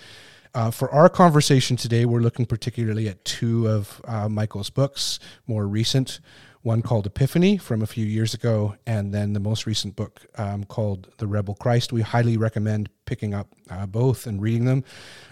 [0.54, 5.66] Uh, for our conversation today, we're looking particularly at two of uh, Michael's books, more
[5.66, 6.20] recent
[6.68, 10.66] one called Epiphany from a few years ago, and then the most recent book um,
[10.66, 11.94] called The Rebel Christ.
[11.94, 14.84] We highly recommend picking up uh, both and reading them.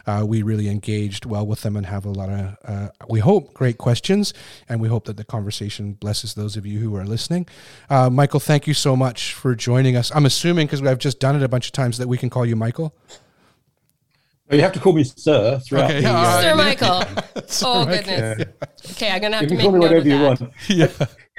[0.08, 3.54] Uh, we really engaged well with them and have a lot of, uh, we hope,
[3.54, 4.34] great questions,
[4.70, 7.46] and we hope that the conversation blesses those of you who are listening.
[7.90, 10.16] Uh, Michael, thank you so much for joining us.
[10.16, 12.46] I'm assuming, because I've just done it a bunch of times, that we can call
[12.46, 12.96] you Michael.
[14.52, 16.08] You have to call me sir throughout Okay, the.
[16.08, 16.24] all right.
[16.24, 17.24] Uh, Sir Michael.
[17.64, 18.46] oh goodness.
[18.92, 20.42] Okay, I'm gonna have you to can call me whatever you want.
[20.70, 20.88] Yeah.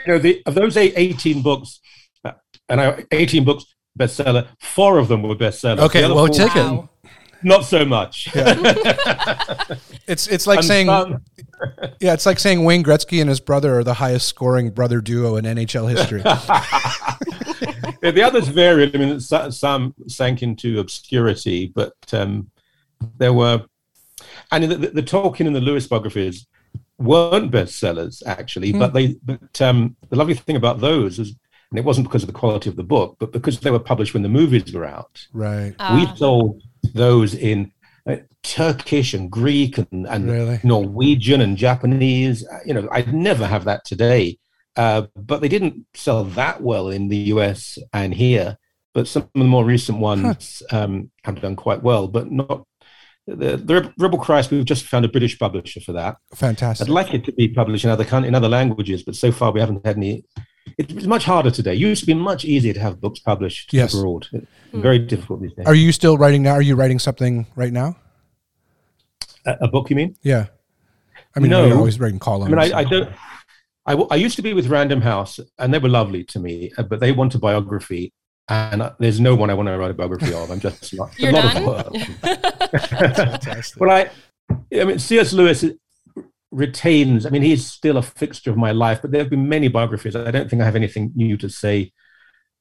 [0.07, 1.81] You know, the, of those eight, 18 books,
[2.25, 2.33] uh,
[2.69, 3.65] and I, 18 books
[3.99, 5.81] bestseller, four of them were bestsellers.
[5.81, 6.89] Okay, well, four, take Wow.
[7.43, 8.29] Not so much.
[10.09, 11.21] It's it's like And saying some-
[12.01, 15.35] yeah, it's like saying Wayne Gretzky and his brother are the highest scoring brother duo
[15.35, 16.23] in NHL history.
[18.03, 18.95] Yeah, the others varied.
[18.95, 22.51] I mean, so- some sank into obscurity, but um,
[23.19, 23.65] there were,
[24.53, 26.47] and the, the, the Tolkien and the Lewis biographies
[26.99, 29.17] weren't bestsellers actually, but they.
[29.23, 31.35] But um, the lovely thing about those is,
[31.71, 34.15] and it wasn't because of the quality of the book, but because they were published
[34.15, 35.27] when the movies were out.
[35.33, 35.75] right.
[35.95, 36.63] we sold
[36.95, 37.73] those in
[38.09, 40.61] uh, Turkish and Greek and, and Really?
[40.63, 42.47] Norwegian and Japanese.
[42.47, 44.39] Uh, You know, I'd never have that today.
[44.77, 48.59] Uh, but they didn't sell that well in the US and here.
[48.95, 52.67] But some of the more recent ones um, have done quite well, but not.
[53.27, 56.17] The, the Rebel Christ, we've just found a British publisher for that.
[56.35, 56.87] Fantastic.
[56.87, 59.59] I'd like it to be published in other in other languages, but so far we
[59.61, 60.25] haven't had any.
[60.79, 61.73] It's much harder today.
[61.73, 63.95] It used to be much easier to have books published Yes.
[63.95, 64.27] abroad.
[64.33, 65.67] It's very difficult these days.
[65.67, 66.53] Are you still writing now?
[66.53, 67.97] Are you writing something right now?
[69.45, 70.17] A, a book, you mean?
[70.23, 70.47] Yeah.
[71.37, 71.67] I mean, No.
[71.67, 72.53] you're always writing columns.
[72.53, 73.11] I mean, I, I don't.
[73.87, 76.73] I, w- I used to be with Random House, and they were lovely to me,
[76.79, 78.13] uh, but they want a biography,
[78.49, 80.51] and there's no one I want to write a biography of.
[80.51, 81.11] I'm just not.
[81.19, 81.67] a You're lot of done?
[81.67, 81.93] work.
[82.89, 83.81] Fantastic.
[83.81, 84.11] Well, I,
[84.79, 85.33] I mean, C.S.
[85.33, 85.65] Lewis
[86.53, 87.27] retains.
[87.27, 90.15] I mean, he's still a fixture of my life, but there have been many biographies.
[90.15, 91.93] I don't think I have anything new to say.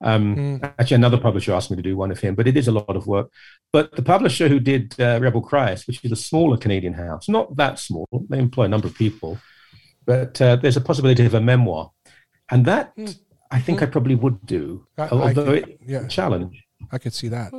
[0.02, 2.72] Um, Actually, another publisher asked me to do one of him, but it is a
[2.72, 3.32] lot of work.
[3.72, 7.56] But the publisher who did uh, Rebel Christ, which is a smaller Canadian house, not
[7.58, 9.40] that small, they employ a number of people,
[10.06, 11.92] but uh, there's a possibility of a memoir,
[12.52, 12.94] and that
[13.52, 16.06] I think I probably would do, I- I although could- it's yeah.
[16.06, 16.64] a challenge.
[16.92, 17.54] I could see that.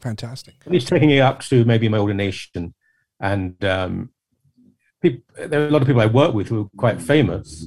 [0.00, 0.54] Fantastic.
[0.66, 2.74] At least taking it up to maybe my ordination,
[3.20, 4.10] and um,
[5.00, 7.66] peop there are a lot of people I work with who are quite famous.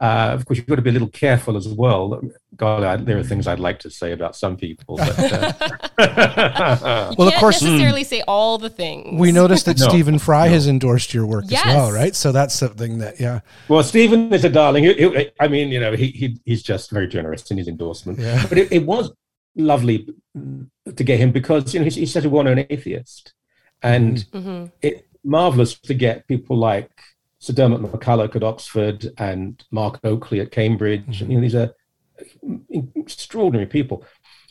[0.00, 2.20] Uh, of course, you've got to be a little careful as well.
[2.56, 5.52] God, I, there are things I'd like to say about some people, but uh,
[7.18, 9.18] Well, of Can't course, necessarily say all the things.
[9.20, 9.88] we noticed that No.
[9.88, 11.64] Stephen Fry has endorsed your work Yes.
[11.66, 12.14] as well, right?
[12.14, 13.40] So that's something that, yeah.
[13.68, 14.84] well, Stephen is a darling.
[14.84, 18.18] He, he, I mean, you know, he, he he's just very generous in his endorsement.
[18.18, 18.44] Yeah.
[18.48, 19.12] But it, it was
[19.56, 23.34] lovely to get him because you know he's, he's such a well-known atheist,
[23.82, 24.66] and Mm-hmm.
[24.80, 26.90] it's marvelous to get people like
[27.38, 31.22] Sir Diarmaid MacCulloch at Oxford and Mark Oakley at Cambridge.
[31.22, 31.74] And, you know, these are
[32.94, 34.04] extraordinary people.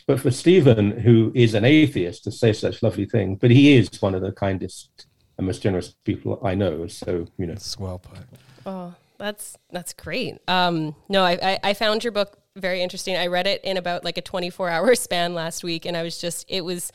[0.07, 4.01] But for Stephen, who is an atheist, to say such lovely things, but he is
[4.01, 5.05] one of the kindest
[5.37, 6.87] and most generous people I know.
[6.87, 8.19] So you know, It's well put.
[8.65, 10.37] Oh, that's that's great.
[10.47, 13.15] Um, no, I, I I found your book very interesting.
[13.15, 16.19] I read it in about like a 24 hour span last week, and I was
[16.19, 16.91] just it was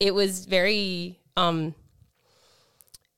[0.00, 1.74] it was very um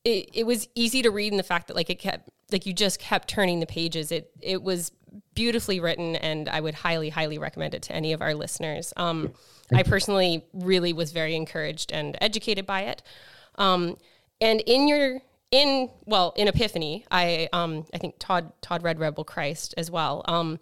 [0.04, 2.72] it, it was easy to read in the fact that like it kept like you
[2.72, 4.10] just kept turning the pages.
[4.10, 4.92] It it was
[5.34, 8.92] beautifully written, and I would highly highly recommend it to any of our listeners.
[8.96, 9.32] Um,
[9.72, 13.02] I personally really was very encouraged and educated by it.
[13.56, 13.96] Um,
[14.40, 19.24] and in your in well in Epiphany, I um I think Todd Todd read Rebel
[19.24, 20.24] Christ as well.
[20.26, 20.58] Um,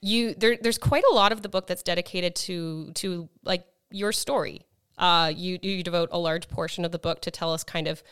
[0.00, 4.12] you there there's quite a lot of the book that's dedicated to to like your
[4.12, 4.62] story.
[4.98, 8.02] Uh, you you devote a large portion of the book to tell us kind of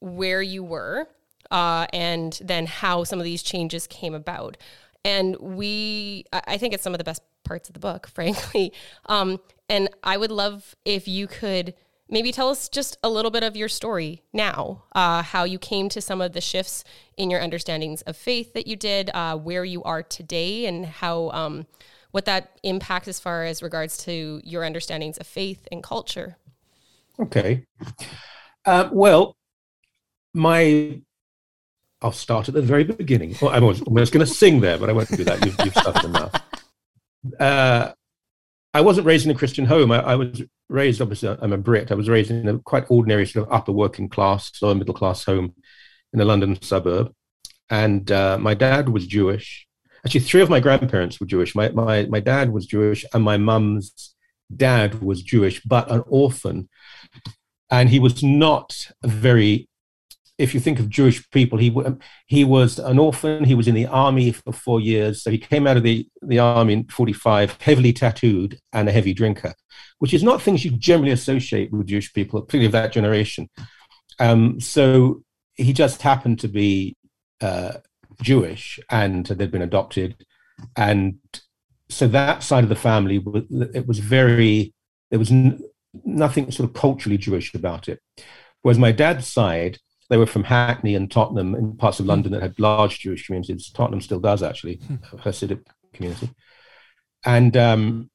[0.00, 1.08] where you were
[1.50, 4.56] uh, and then how some of these changes came about.
[5.04, 8.72] And we, I think it's some of the best parts of the book, frankly.
[9.06, 11.74] Um, and I would love if you could
[12.10, 15.88] maybe tell us just a little bit of your story now, uh, how you came
[15.90, 16.82] to some of the shifts
[17.16, 21.30] in your understandings of faith that you did, uh, where you are today, and how
[21.30, 21.66] um,
[22.10, 26.36] what that impacts as far as regards to your understandings of faith and culture.
[27.20, 27.66] Okay.
[28.64, 29.36] Uh, well,
[30.34, 31.00] my
[32.00, 33.36] I'll start at the very beginning.
[33.42, 35.44] Well, I was almost going to sing there, but I won't do that.
[35.44, 36.32] You've, you've started enough.
[37.40, 37.92] Uh,
[38.72, 39.90] I wasn't raised in a Christian home.
[39.90, 41.90] I, I, was raised, obviously, I'm a Brit.
[41.90, 45.24] I was raised in a quite ordinary sort of upper working class, lower middle class
[45.24, 45.54] home
[46.12, 47.12] in a London suburb.
[47.68, 49.66] And uh, my dad was Jewish.
[50.06, 51.56] Actually, three of my grandparents were Jewish.
[51.56, 54.14] My, my, my dad was Jewish, and my mum's
[54.54, 56.68] dad was Jewish, but an orphan.
[57.70, 59.67] And he was not a very
[60.38, 61.74] if you think of Jewish people, he
[62.26, 63.44] he was an orphan.
[63.44, 65.22] He was in the army for four years.
[65.22, 69.12] So he came out of the, the army in 45, heavily tattooed and a heavy
[69.12, 69.54] drinker,
[69.98, 73.50] which is not things you generally associate with Jewish people, particularly of that generation.
[74.20, 75.22] Um, so
[75.54, 76.96] he just happened to be
[77.40, 77.74] uh,
[78.22, 80.24] Jewish and they'd been adopted.
[80.76, 81.18] And
[81.88, 83.22] so that side of the family,
[83.74, 84.72] it was very,
[85.10, 85.60] there was n-
[86.04, 88.00] nothing sort of culturally Jewish about it.
[88.62, 92.42] Whereas my dad's side, they were from Hackney and Tottenham in parts of London that
[92.42, 93.70] had large Jewish communities.
[93.70, 94.80] Tottenham still does actually,
[95.12, 96.30] a Hasidic community,
[97.24, 98.10] and um,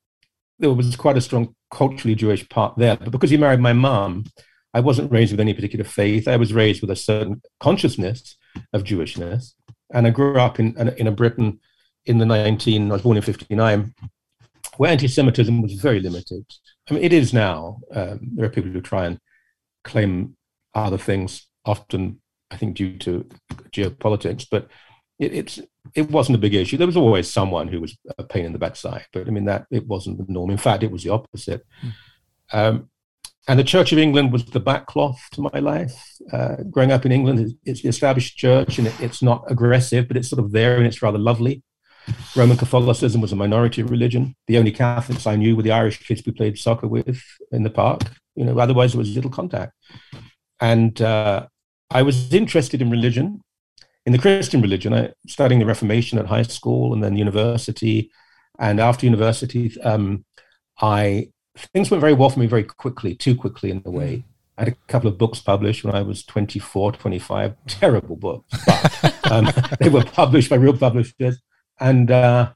[0.60, 2.98] there was quite a strong culturally Jewish part there.
[2.98, 4.26] But because he married my mom,
[4.74, 6.28] I wasn't raised with any particular faith.
[6.28, 8.38] I was raised with a certain consciousness
[8.74, 9.54] of Jewishness,
[9.94, 11.60] and I grew up in in a Britain
[12.06, 12.90] in the 19.
[12.90, 13.94] I was born in 59,
[14.78, 16.46] where anti-Semitism was very limited.
[16.90, 17.80] I mean, it is now.
[17.94, 19.20] Um, there are people who try and
[19.84, 20.36] claim
[20.74, 22.22] other things often
[22.52, 23.28] I think due to
[23.72, 24.68] geopolitics, but
[25.20, 25.60] it, it's
[25.96, 26.78] it wasn't a big issue.
[26.78, 29.66] There was always someone who was a pain in the backside, but I mean that
[29.72, 30.52] it wasn't the norm.
[30.52, 31.66] In fact, it was the opposite.
[31.84, 31.94] Mm.
[32.52, 32.90] Um,
[33.48, 36.02] and the Church of England was the backcloth to my life.
[36.32, 40.16] Uh, growing up in England, it's the established church, and it, it's not aggressive, but
[40.16, 41.62] it's sort of there, and it's rather lovely.
[42.36, 44.36] Roman Catholicism was a minority religion.
[44.48, 47.22] The only Catholics I knew were the Irish kids we played soccer with
[47.52, 48.04] in the park.
[48.36, 49.74] You know, otherwise there was little contact.
[50.60, 51.48] And uh,
[51.90, 53.42] I was interested in religion,
[54.06, 58.12] in the Christian religion, I, studying the Reformation at high school and then university.
[58.60, 60.26] And after university, um,
[60.82, 61.30] I
[61.74, 64.24] things went very well for me very quickly, too quickly in a way.
[64.58, 69.20] I had a couple of books published when I was 24, 25, terrible books, but
[69.32, 71.42] um, they were published by real publishers.
[71.80, 72.52] And uh,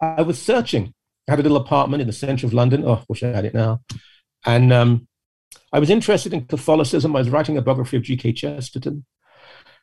[0.00, 0.94] I was searching.
[1.28, 2.84] I had a little apartment in the center of London.
[2.86, 3.82] Oh, wish I had it now.
[4.46, 5.08] And um,
[5.72, 7.14] I was interested in Catholicism.
[7.14, 8.32] I was writing a biography of G.K.
[8.32, 9.04] Chesterton,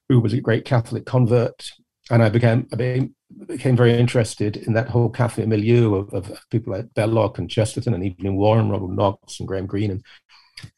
[0.10, 1.72] who was a great Catholic convert.
[2.10, 3.10] And I became, I
[3.46, 7.94] became very interested in that whole Catholic milieu of, of people like Belloc and Chesterton
[7.94, 9.92] and Evelyn Waugh, Ronald Knox and Graham Greene.
[9.92, 10.04] And,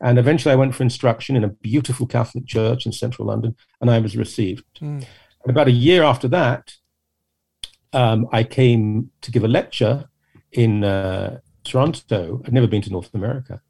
[0.02, 3.90] and eventually I went for instruction in a beautiful Catholic church in central London, and
[3.90, 4.64] I was received.
[4.80, 5.06] Mm.
[5.48, 6.74] About a year after that,
[7.92, 10.10] um, I came to give a lecture
[10.52, 12.42] in uh, Toronto.
[12.46, 13.62] I'd never been to North America.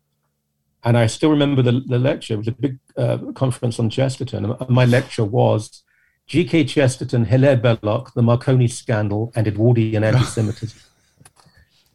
[0.84, 2.34] And I still remember the, the lecture.
[2.34, 4.46] It was a big uh, conference on Chesterton.
[4.46, 5.84] And my lecture was
[6.28, 6.66] G.K.
[6.66, 10.80] Chesterton, Hilaire Belloc, the Marconi scandal, and Edwardian anti Semitism.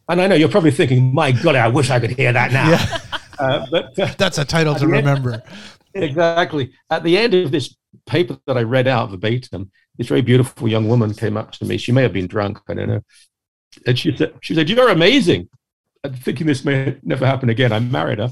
[0.07, 2.69] and I know you're probably thinking, my God, I wish I could hear that now.
[3.39, 3.45] Yeah.
[3.47, 5.31] Uh, but uh, that's a title to remember.
[5.31, 5.43] End,
[6.03, 6.73] exactly.
[6.89, 7.73] At the end of this
[8.05, 11.77] paper that I read out verbatim, this very beautiful young woman came up to me.
[11.77, 13.01] She may have been drunk, I don't know.
[13.85, 15.47] And she said, she said, You're amazing.
[16.03, 18.31] I'm thinking this may never happen again, I married her.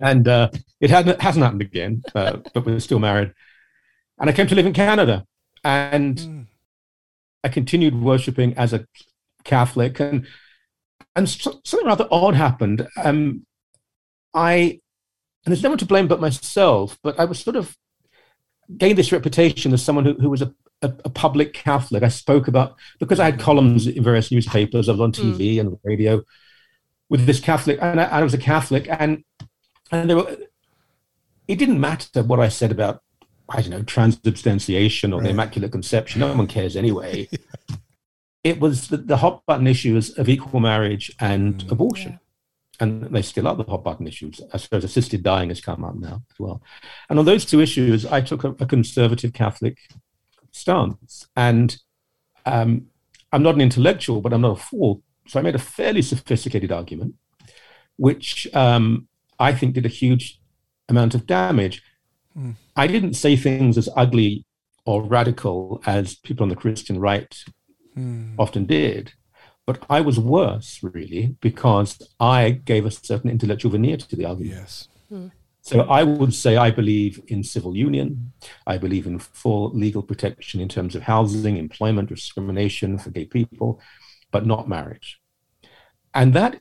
[0.00, 3.32] And uh, it hasn't, hasn't happened again, uh, but we're still married.
[4.18, 5.24] And I came to live in Canada.
[5.64, 6.46] And mm.
[7.42, 8.86] I continued worshiping as a
[9.44, 10.00] Catholic.
[10.00, 10.26] And,
[11.14, 12.86] and something rather odd happened.
[13.02, 13.46] Um,
[14.34, 14.80] I,
[15.44, 17.76] and there's no one to blame but myself, but I was sort of
[18.76, 22.02] gained this reputation as someone who, who was a, a, a, public Catholic.
[22.02, 25.60] I spoke about, because I had columns in various newspapers, I was on TV mm.
[25.60, 26.22] and radio
[27.08, 29.22] with this Catholic, and I, I, was a Catholic, and
[29.90, 30.36] and there were,
[31.48, 33.02] it didn't matter what I said about,
[33.48, 35.24] I don't know, transubstantiation or right.
[35.24, 36.20] the Immaculate Conception.
[36.20, 37.28] No one cares anyway.
[38.44, 41.70] it was the, the, hot button issues of equal marriage and mm.
[41.70, 42.12] abortion.
[42.12, 42.18] Yeah
[42.80, 44.40] and they still are the hot button issues.
[44.52, 46.62] I suppose assisted dying has come up now as well.
[47.08, 49.78] And on those two issues, I took a, a conservative Catholic
[50.52, 51.26] stance.
[51.36, 51.76] And
[52.44, 52.86] um,
[53.32, 55.02] I'm not an intellectual, but I'm not a fool.
[55.28, 57.14] So I made a fairly sophisticated argument,
[57.96, 59.08] which um,
[59.38, 60.40] I think did a huge
[60.88, 61.82] amount of damage.
[62.36, 62.54] Mm.
[62.74, 64.44] I didn't say things as ugly
[64.84, 67.34] or radical as people on the Christian right
[67.96, 68.34] mm.
[68.38, 69.12] often did.
[69.66, 74.58] But I was worse, really, because I gave a certain intellectual veneer to the argument.
[74.60, 74.88] Yes.
[75.08, 75.28] Hmm.
[75.60, 78.32] So I would say I believe in civil union.
[78.68, 83.80] I believe in full legal protection in terms of housing, employment, discrimination for gay people,
[84.30, 85.20] but not marriage.
[86.14, 86.60] And that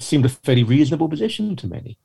[0.00, 1.98] seemed a fairly reasonable position to many.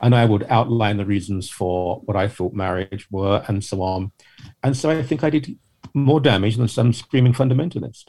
[0.00, 4.12] And I would outline the reasons for what I thought marriage were and so on.
[4.62, 5.56] And so I think I did
[5.94, 8.06] more damage than some screaming fundamentalist.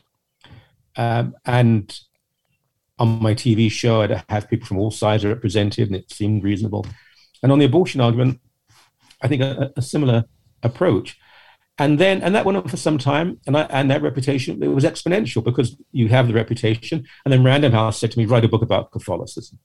[0.95, 1.99] Um, and
[2.99, 6.85] on my TV show, I'd have people from all sides represented, and it seemed reasonable.
[7.41, 8.39] And on the abortion argument,
[9.21, 10.25] I think a, a similar
[10.63, 11.17] approach.
[11.81, 14.67] And then, and that went on for some time, and I, and that reputation it
[14.67, 17.07] was exponential because you have the reputation.
[17.25, 19.57] And then Random House said to me, "Write a book about Catholicism,"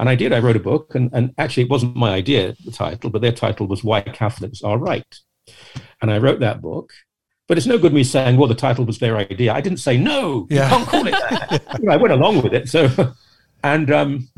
[0.00, 0.32] and I did.
[0.32, 3.32] I wrote a book, and, and actually, it wasn't my idea, the title, but their
[3.32, 5.14] title was "Why Catholics Are Right,"
[6.00, 6.90] and I wrote that book.
[7.48, 9.52] But it's no good me saying, well, the title was their idea.
[9.52, 10.64] I didn't say, no, yeah.
[10.64, 11.62] you can't call it that.
[11.80, 12.68] you know, I went along with it.
[12.68, 13.14] So,
[13.64, 14.28] and um,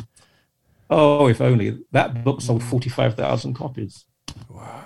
[0.88, 4.04] oh, if only that book sold 45,000 copies.
[4.48, 4.84] Wow.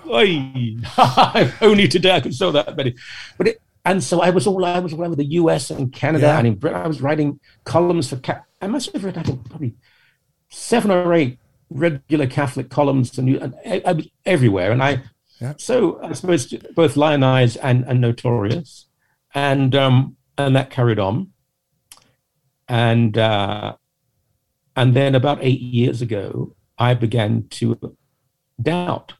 [1.61, 2.95] only today I could sell that many.
[3.37, 6.27] But it, and so I was all I was all over the US and Canada
[6.27, 6.37] yeah.
[6.37, 6.81] and in Britain.
[6.81, 8.19] I was writing columns for,
[8.61, 9.75] I must have read, I think, probably
[10.49, 11.39] seven or eight
[11.69, 14.71] regular Catholic columns and, and I, I was everywhere.
[14.71, 15.03] And I,
[15.39, 15.53] yeah.
[15.57, 18.85] So I suppose both lionized and, and notorious,
[19.33, 21.31] and um, and that carried on.
[22.67, 23.75] And uh,
[24.75, 27.97] and then about eight years ago, I began to
[28.61, 29.13] doubt.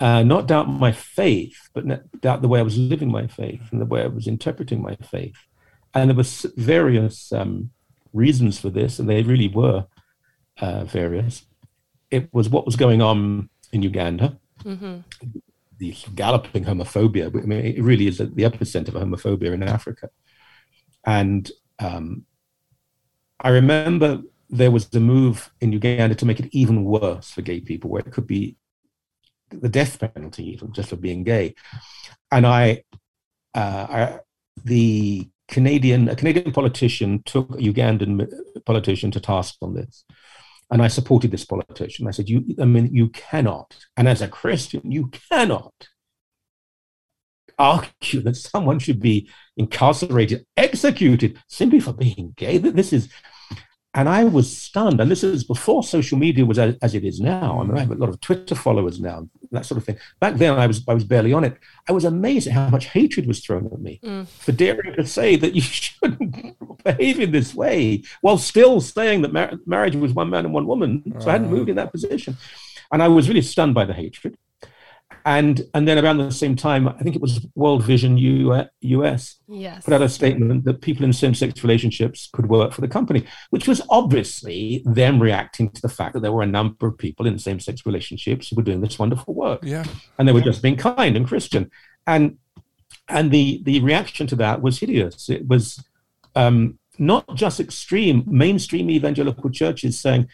[0.00, 3.80] Uh, not doubt my faith, but doubt the way I was living my faith and
[3.80, 5.36] the way I was interpreting my faith.
[5.94, 7.70] And there was various um,
[8.12, 9.86] reasons for this, and they really were
[10.60, 11.46] uh, various.
[12.10, 14.98] It was what was going on in Uganda mm-hmm.
[15.78, 17.26] the galloping homophobia.
[17.26, 20.10] I mean, it really is at the epicenter of homophobia in Africa.
[21.04, 22.24] And um,
[23.40, 27.60] I remember there was a move in Uganda to make it even worse for gay
[27.60, 28.56] people, where it could be
[29.50, 31.54] the death penalty just for being gay.
[32.30, 32.84] And I,
[33.54, 34.18] uh, I
[34.64, 38.28] the Canadian a Canadian politician took a Ugandan
[38.66, 40.04] politician to task on this,
[40.70, 42.06] and I supported this politician.
[42.06, 45.88] I said, "You, I mean, you cannot, and as a Christian, you cannot
[47.58, 52.58] argue that someone should be incarcerated, executed simply for being gay.
[52.58, 53.08] That This is
[53.94, 55.00] and I was stunned.
[55.00, 57.60] And this is before social media was as, as, it is now.
[57.60, 59.98] I mean, I have a lot of Twitter followers now, that sort of thing.
[60.20, 61.56] Back then, I was I was barely on it.
[61.88, 64.28] I was amazed at how much hatred was thrown at me mm.
[64.28, 69.32] for daring to say that you shouldn't behave in this way, while still saying that
[69.32, 71.02] mar- marriage was one man and one woman.
[71.20, 72.36] So I hadn't moved in that position,
[72.92, 74.36] and I was really stunned by the hatred
[75.24, 79.84] and and then around the same time, I think it was World Vision US yes.
[79.84, 83.68] put out a statement that people in same-sex relationships could work for the company, which
[83.68, 87.38] was obviously them reacting to the fact that there were a number of people in
[87.38, 89.60] same-sex relationships who were doing this wonderful work.
[89.62, 89.84] Yeah,
[90.18, 91.70] and they were just being kind and Christian,
[92.06, 92.38] and
[93.08, 95.28] and the the reaction to that was hideous.
[95.28, 95.82] It was.
[96.34, 100.28] Um, not just extreme mainstream evangelical churches saying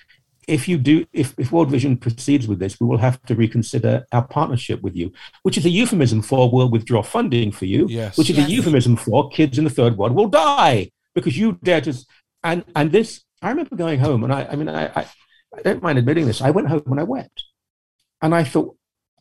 [0.49, 4.05] if you do, if, if World Vision proceeds with this, we will have to reconsider
[4.13, 8.17] our partnership with you, which is a euphemism for we'll withdraw funding for you, yes.
[8.17, 8.49] which is yes.
[8.49, 11.95] a euphemism for kids in the third world will die because you dare to.
[12.43, 15.07] And and this, I remember going home, and I, I mean, I, I,
[15.57, 16.43] I don't mind admitting this.
[16.43, 17.45] I went home and I wept,
[18.21, 18.77] and I thought,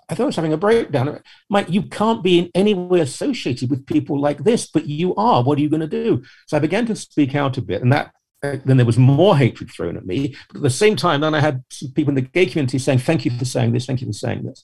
[0.10, 1.20] I thought I was having a breakdown.
[1.50, 5.44] Mike, you can't be in any way associated with people like this, but you are.
[5.44, 6.24] What are you going to do?
[6.48, 8.14] So I began to speak out a bit, and that
[8.44, 10.36] then there was more hatred thrown at me.
[10.50, 13.00] But at the same time, then I had some people in the gay community saying,
[13.00, 13.86] "Thank you for saying this.
[13.86, 14.64] Thank you for saying this."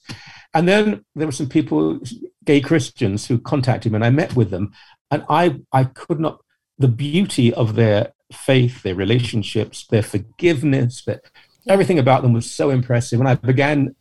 [0.52, 2.00] And then there were some people,
[2.44, 4.72] gay Christians, who contacted me, and I met with them,
[5.10, 6.40] and I I could not
[6.78, 11.22] the beauty of their faith, their relationships, their forgiveness, that
[11.68, 13.20] everything about them was so impressive.
[13.20, 13.94] And I began,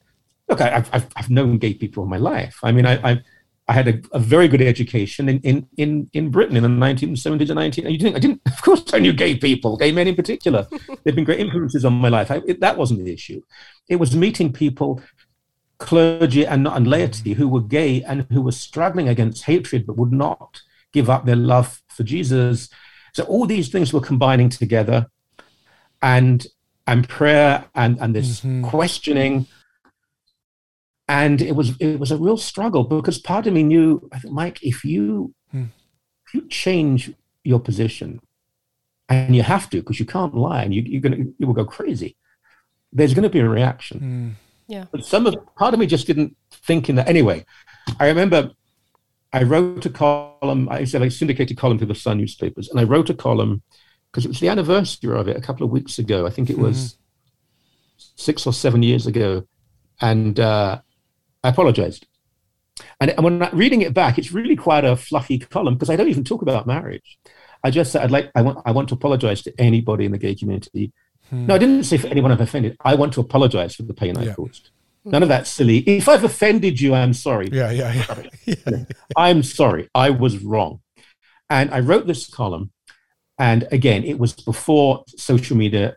[0.47, 2.57] look, I, have I've known gay people all my life.
[2.63, 3.21] I mean, I, I
[3.69, 7.49] I had a, a, very good education in, in, in, in Britain in the 1970s
[7.49, 7.87] and 19.
[7.87, 10.67] You didn't, I didn't, of course, I knew gay people, gay men in particular.
[11.03, 12.31] They've been great influences on my life.
[12.31, 13.43] I, it, that wasn't the issue.
[13.87, 15.01] It was meeting people,
[15.77, 20.11] clergy and, and laity, who were gay and who were struggling against hatred but would
[20.11, 20.61] not
[20.91, 22.69] give up their love for Jesus.
[23.13, 25.11] So all these things were combining together,
[26.01, 26.45] and
[26.87, 28.63] and prayer and and this mm-hmm.
[28.65, 29.45] questioning
[31.09, 34.33] and it was it was a real struggle because part of me knew I think
[34.33, 35.65] Mike if you hmm.
[36.25, 37.11] if you change
[37.43, 38.21] your position
[39.09, 41.65] and you have to because you can't lie and you, you're gonna you will go
[41.65, 42.15] crazy
[42.93, 44.29] there's going to be a reaction hmm.
[44.67, 47.43] yeah but some of part of me just didn't think in that anyway
[47.99, 48.51] I remember
[49.33, 52.83] I wrote a column I said I syndicated column to the Sun newspapers and I
[52.83, 53.63] wrote a column
[54.11, 56.59] because it was the anniversary of it a couple of weeks ago I think it
[56.59, 56.97] was mm.
[58.15, 59.47] six or seven years ago
[60.01, 60.81] and uh,
[61.43, 62.07] I apologized.
[62.99, 65.95] And, and when I'm reading it back, it's really quite a fluffy column because I
[65.95, 67.19] don't even talk about marriage.
[67.63, 70.17] I just said I'd like I want I want to apologize to anybody in the
[70.17, 70.93] gay community.
[71.29, 71.47] Hmm.
[71.47, 72.77] No, I didn't say for anyone I've offended.
[72.83, 74.31] I want to apologize for the pain yeah.
[74.31, 74.69] I caused.
[75.05, 75.79] None of that silly.
[75.79, 77.49] If I've offended you, I'm sorry.
[77.51, 77.93] Yeah, yeah,
[78.45, 78.55] yeah.
[78.67, 78.83] yeah.
[79.15, 79.89] I'm sorry.
[79.95, 80.81] I was wrong.
[81.49, 82.71] And I wrote this column.
[83.37, 85.95] And again, it was before social media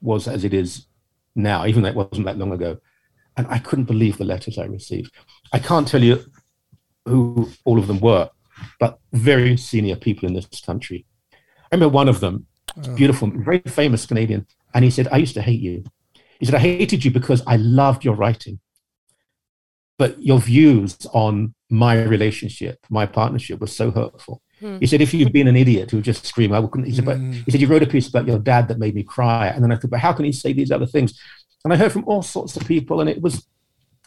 [0.00, 0.86] was as it is
[1.34, 2.78] now, even though it wasn't that long ago.
[3.36, 5.12] And I couldn't believe the letters I received.
[5.52, 6.24] I can't tell you
[7.04, 8.30] who all of them were,
[8.78, 11.04] but very senior people in this country.
[11.32, 12.94] I remember one of them, oh.
[12.94, 15.84] beautiful, very famous Canadian, and he said, I used to hate you.
[16.38, 18.60] He said, I hated you because I loved your writing.
[19.96, 24.42] But your views on my relationship, my partnership was so hurtful.
[24.58, 24.78] Hmm.
[24.78, 26.86] He said, if you'd been an idiot who would just scream, I wouldn't.
[26.86, 27.32] He said, but, hmm.
[27.32, 29.48] he said, you wrote a piece about your dad that made me cry.
[29.48, 31.20] And then I thought, but how can he say these other things?
[31.64, 33.46] And I heard from all sorts of people, and it was,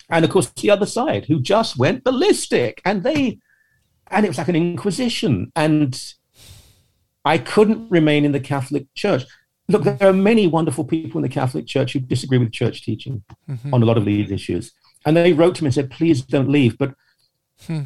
[0.09, 3.39] and of course, the other side who just went ballistic, and they,
[4.07, 5.51] and it was like an inquisition.
[5.55, 5.99] And
[7.25, 9.23] I couldn't remain in the Catholic Church.
[9.67, 13.23] Look, there are many wonderful people in the Catholic Church who disagree with church teaching
[13.49, 13.73] mm-hmm.
[13.73, 14.71] on a lot of these issues.
[15.05, 16.77] And they wrote to me and said, please don't leave.
[16.77, 16.93] But
[17.65, 17.81] hmm.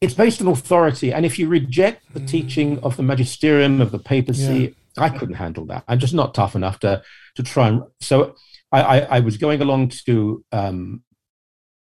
[0.00, 1.12] it's based on authority.
[1.12, 2.28] And if you reject the mm.
[2.28, 5.02] teaching of the magisterium, of the papacy, yeah.
[5.02, 5.84] I couldn't handle that.
[5.88, 7.02] I'm just not tough enough to,
[7.36, 7.82] to try and.
[8.00, 8.36] So
[8.72, 11.02] I, I, I was going along to um,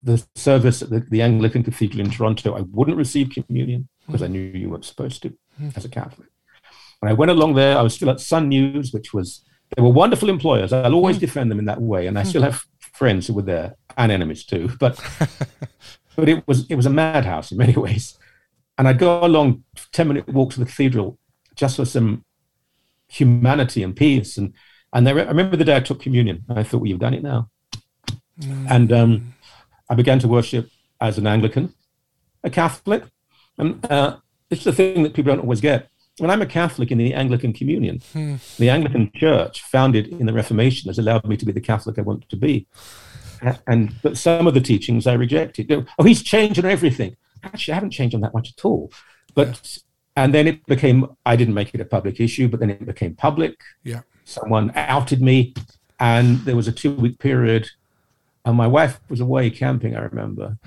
[0.03, 2.57] the service at the, the, Anglican Cathedral in Toronto.
[2.57, 5.71] I wouldn't receive communion because I knew you weren't supposed to hmm.
[5.77, 6.29] as a Catholic.
[7.01, 7.77] And I went along there.
[7.79, 10.73] I was still at Sun News, which was they were wonderful employers.
[10.73, 11.21] I'll always hmm.
[11.21, 12.29] defend them in that way, and I hmm.
[12.29, 14.71] still have friends who were there and enemies too.
[14.79, 15.01] But
[16.17, 18.19] but it was it was a madhouse in many ways.
[18.77, 21.19] And I'd go along ten minute walk to the cathedral
[21.57, 22.25] just for some
[23.09, 24.53] humanity and peace and
[24.95, 26.45] and I remember the day I took communion.
[26.49, 27.51] I thought, well, you've done it now.
[28.41, 28.71] Mm.
[28.71, 29.35] And um,
[29.91, 30.71] I began to worship
[31.01, 31.75] as an Anglican,
[32.45, 33.03] a Catholic.
[33.59, 34.19] And uh,
[34.51, 35.91] it's the thing that people don't always get.
[36.19, 38.37] When I'm a Catholic in the Anglican Communion, hmm.
[38.59, 42.03] the Anglican Church, founded in the Reformation, has allowed me to be the Catholic I
[42.03, 42.69] want to be.
[43.67, 45.71] And but some of the teachings I rejected.
[45.99, 47.17] Oh, he's changed on everything.
[47.43, 48.91] Actually, I haven't changed on that much at all.
[49.35, 49.79] But
[50.17, 53.17] and then it became I didn't make it a public issue, but then it became
[53.17, 53.57] public.
[53.83, 55.55] Yeah someone outed me,
[56.01, 57.69] and there was a two week period,
[58.45, 59.97] and my wife was away camping.
[59.97, 60.59] I remember,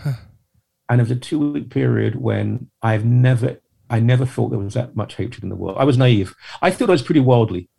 [0.89, 4.75] and it was a two week period when I've never, I never thought there was
[4.75, 5.77] that much hatred in the world.
[5.79, 6.35] I was naive.
[6.61, 7.69] I thought I was pretty worldly.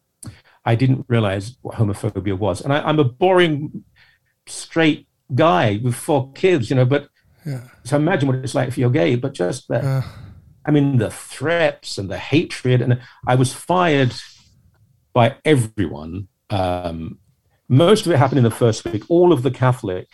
[0.64, 3.85] I didn't realize what homophobia was, and I, I'm a boring,
[4.47, 6.85] straight guy with four kids, you know.
[6.85, 7.09] But
[7.47, 7.62] yeah.
[7.85, 9.14] so imagine what it's like if you're gay.
[9.14, 10.03] But just that, uh.
[10.66, 14.12] I mean, the threats and the hatred, and I was fired
[15.19, 16.29] by everyone.
[16.49, 17.19] Um,
[17.69, 19.03] most of it happened in the first week.
[19.09, 20.07] All of the Catholic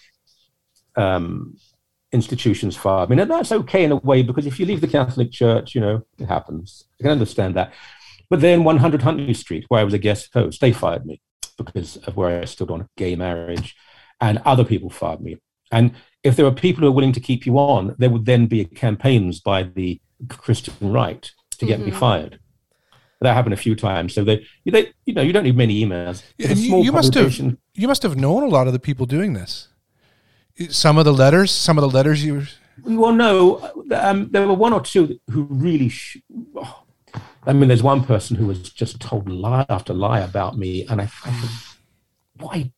[0.96, 1.58] um,
[2.10, 3.20] institutions fired me.
[3.20, 6.06] And that's okay in a way because if you leave the Catholic Church, you know,
[6.18, 6.84] it happens.
[6.98, 7.74] I can understand that.
[8.30, 11.20] But then 100 Huntley Street, where I was a guest host, they fired me
[11.58, 13.76] because of where I stood on gay marriage.
[14.22, 15.36] And other people fired me.
[15.70, 15.92] And
[16.22, 18.64] if there were people who are willing to keep you on, there would then be
[18.64, 20.00] campaigns by the
[20.30, 21.90] Christian right to get mm-hmm.
[21.90, 22.38] me fired
[23.24, 24.14] that happened a few times.
[24.14, 26.22] So they, they, you know, you don't need many emails.
[26.38, 27.38] and you, you must have,
[27.74, 29.68] you must have known a lot of the people doing this.
[30.68, 32.44] Some of the letters, some of the letters you.
[32.84, 35.88] Well, no, um, there were one or two who really.
[35.88, 36.18] Sh-
[36.56, 36.84] oh,
[37.46, 41.00] I mean, there's one person who was just told lie after lie about me, and
[41.00, 41.76] I, I thought,
[42.38, 42.72] why?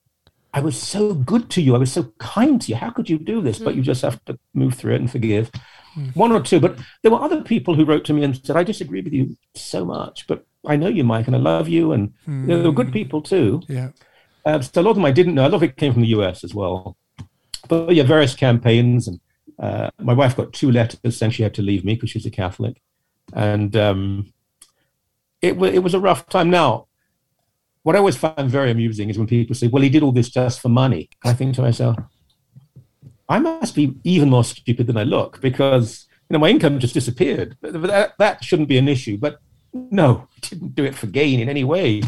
[0.53, 1.75] I was so good to you.
[1.75, 2.77] I was so kind to you.
[2.77, 3.59] How could you do this?
[3.59, 5.51] But you just have to move through it and forgive.
[5.97, 6.15] Mm.
[6.15, 8.65] One or two, but there were other people who wrote to me and said, "I
[8.65, 12.13] disagree with you so much, but I know you, Mike, and I love you." And
[12.29, 12.47] mm.
[12.47, 13.63] there were good people too.
[13.69, 13.91] Yeah.
[14.45, 15.47] Uh, so a lot of them I didn't know.
[15.47, 16.97] A lot of it came from the US as well.
[17.69, 19.21] But yeah, various campaigns, and
[19.59, 22.31] uh, my wife got two letters saying she had to leave me because she's a
[22.31, 22.81] Catholic,
[23.33, 24.33] and um,
[25.43, 26.51] it, it was a rough time.
[26.51, 26.87] Now,
[27.83, 30.29] what I always find very amusing is when people say, well, he did all this
[30.29, 31.09] just for money.
[31.25, 31.97] I think to myself,
[33.29, 36.95] I must be even more stupid than I look because you know my income just
[36.95, 37.57] disappeared.
[37.61, 39.19] But that, that shouldn't be an issue.
[39.19, 39.39] But
[39.73, 42.03] no, he didn't do it for gain in any way.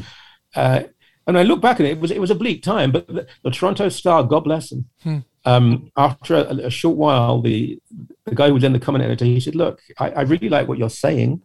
[0.55, 0.85] Uh,
[1.27, 2.93] and I look back at it, it was it was a bleak time.
[2.93, 4.87] But the, the Toronto Star, God bless him.
[5.03, 5.19] Hmm.
[5.45, 7.81] Um, after a, a, short while, the
[8.25, 10.69] the guy who was in the comment editor, he said, "Look, I, I really like
[10.69, 11.43] what you're saying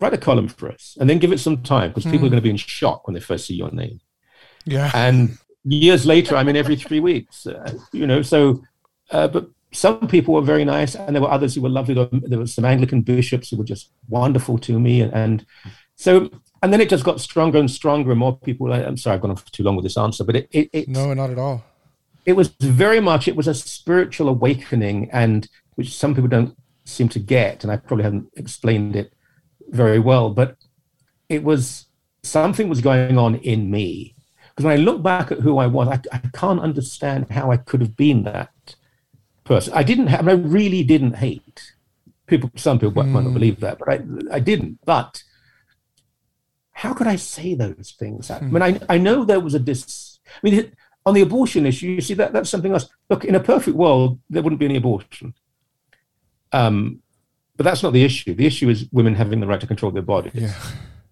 [0.00, 2.10] write a column for us and then give it some time because mm.
[2.10, 2.32] people are hmm.
[2.32, 4.00] going to be in shock when they first see your name.
[4.64, 4.90] Yeah.
[4.94, 8.62] And years later, I'm in every three weeks, uh, you know, so,
[9.10, 11.94] uh, but some people were very nice and there were others who were lovely.
[11.94, 15.02] There were some Anglican bishops who were just wonderful to me.
[15.02, 15.46] And, and
[15.96, 16.30] so,
[16.62, 19.20] and then it just got stronger and stronger and more people, like I'm sorry, I've
[19.20, 21.38] gone on for too long with this answer, but it, it, it no, not at
[21.38, 21.62] all.
[22.26, 27.08] It was very much, it was a spiritual awakening and which some people don't seem
[27.10, 27.62] to get.
[27.62, 29.12] And I probably haven't explained it
[29.68, 30.56] very well, but
[31.28, 31.86] it was
[32.22, 34.16] something was going on in me.
[34.60, 37.56] Because when I look back at who I was, I, I can't understand how I
[37.56, 38.76] could have been that
[39.44, 39.72] person.
[39.74, 41.72] I didn't have, I really didn't hate
[42.26, 42.50] people.
[42.56, 43.08] Some people mm.
[43.08, 43.32] might not hmm.
[43.32, 44.00] believe that, but I,
[44.30, 44.80] I didn't.
[44.84, 45.22] But
[46.72, 48.28] how could I say those things?
[48.28, 48.42] Mm.
[48.42, 50.18] I mean, I, I know there was a dis.
[50.26, 50.70] I mean,
[51.06, 52.86] on the abortion issue, you see that that's something else.
[53.08, 55.32] Look, in a perfect world, there wouldn't be any abortion.
[56.52, 57.00] Um,
[57.56, 58.34] but that's not the issue.
[58.34, 60.34] The issue is women having the right to control their bodies.
[60.34, 60.52] Yeah.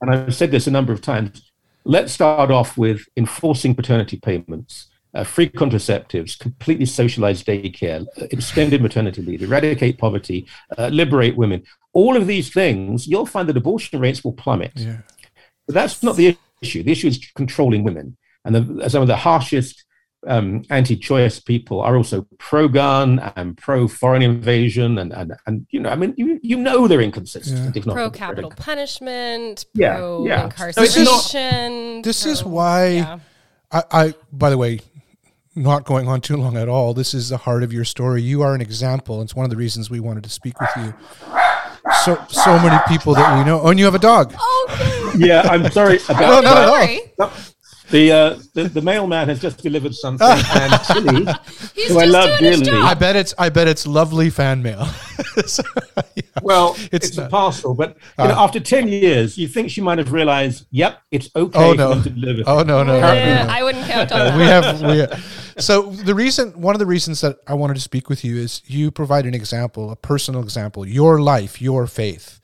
[0.02, 1.47] And I've said this a number of times.
[1.84, 8.82] Let's start off with enforcing paternity payments, uh, free contraceptives, completely socialized daycare, uh, extended
[8.82, 11.62] maternity leave, eradicate poverty, uh, liberate women.
[11.92, 14.72] All of these things, you'll find that abortion rates will plummet.
[14.74, 14.98] Yeah.
[15.66, 16.82] But that's not the issue.
[16.82, 18.16] The issue is controlling women.
[18.44, 19.84] And the, some of the harshest
[20.28, 25.96] um, anti-choice people are also pro-gun and pro-foreign invasion, and and, and you know, I
[25.96, 27.74] mean, you, you know they're inconsistent.
[27.74, 27.92] Yeah.
[27.92, 31.02] Pro-capital punishment, yeah, pro-incarceration.
[31.02, 32.00] Yeah.
[32.02, 33.18] This is, this is why yeah.
[33.72, 34.80] I, I, by the way,
[35.54, 36.94] not going on too long at all.
[36.94, 38.22] This is the heart of your story.
[38.22, 39.20] You are an example.
[39.22, 40.94] It's one of the reasons we wanted to speak with you.
[42.04, 43.60] So so many people that we know.
[43.62, 44.34] Oh, and you have a dog.
[44.38, 45.42] Oh, yeah.
[45.42, 46.68] I'm sorry about no, not at
[47.18, 47.30] all.
[47.90, 51.24] The, uh, the the mailman has just delivered something, and Tilly,
[51.88, 52.70] who I love dearly.
[52.70, 54.84] I bet it's I bet it's lovely fan mail.
[55.46, 55.62] so,
[56.14, 56.22] yeah.
[56.42, 59.80] Well, it's, it's a parcel, but you know, uh, after ten years, you think she
[59.80, 62.02] might have realized, "Yep, it's okay oh, no.
[62.02, 63.52] to deliver." Oh no, no, yeah, no.
[63.52, 64.36] I wouldn't count on that.
[64.36, 65.54] we have, we have.
[65.58, 68.60] So the reason, one of the reasons that I wanted to speak with you is
[68.66, 72.38] you provide an example, a personal example, your life, your faith.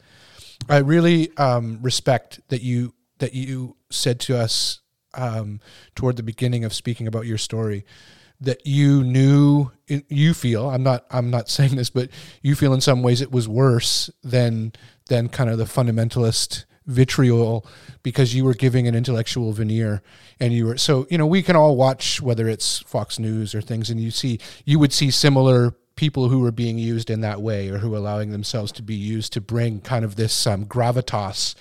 [0.71, 4.81] I really um, respect that you that you said to us
[5.15, 5.61] um,
[5.95, 7.85] toward the beginning of speaking about your story
[8.41, 12.09] that you knew you feel i'm not i'm not saying this but
[12.43, 14.73] you feel in some ways it was worse than
[15.07, 17.67] than kind of the fundamentalist vitriol
[18.03, 20.03] because you were giving an intellectual veneer
[20.39, 23.62] and you were so you know we can all watch whether it's fox news or
[23.62, 27.41] things and you see you would see similar people who were being used in that
[27.41, 31.55] way or who allowing themselves to be used to bring kind of this um, gravitas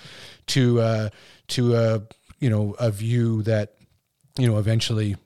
[0.46, 1.08] to uh,
[1.48, 2.02] to a
[2.44, 3.74] you know a view that
[4.38, 5.16] you know eventually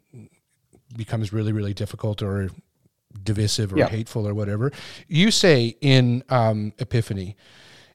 [0.96, 2.48] becomes really really difficult or
[3.24, 3.88] divisive or yeah.
[3.88, 4.70] hateful or whatever.
[5.08, 7.36] You say in um, epiphany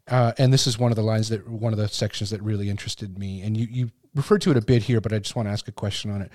[0.09, 2.69] uh, and this is one of the lines that one of the sections that really
[2.69, 5.47] interested me and you you referred to it a bit here but i just want
[5.47, 6.29] to ask a question on it.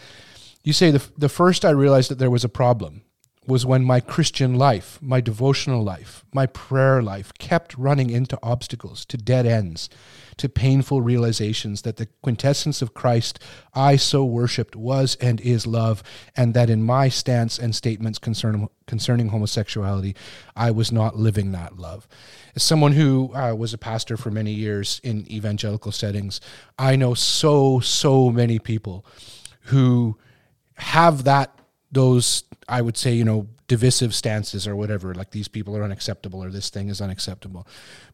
[0.64, 3.03] You say the, the first i realized that there was a problem
[3.49, 9.07] was when my Christian life, my devotional life, my prayer life kept running into obstacles,
[9.07, 9.89] to dead ends,
[10.39, 13.39] to painful realizations that the quintessence of Christ
[13.74, 16.03] I so worshipped was and is love,
[16.36, 20.16] and that in my stance and statements concerning, concerning homosexuality,
[20.57, 22.09] I was not living that love.
[22.57, 26.41] As someone who uh, was a pastor for many years in evangelical settings,
[26.78, 29.05] I know so, so many people
[29.62, 30.16] who
[30.78, 31.59] have that
[31.91, 36.43] those I would say you know divisive stances or whatever like these people are unacceptable
[36.43, 37.66] or this thing is unacceptable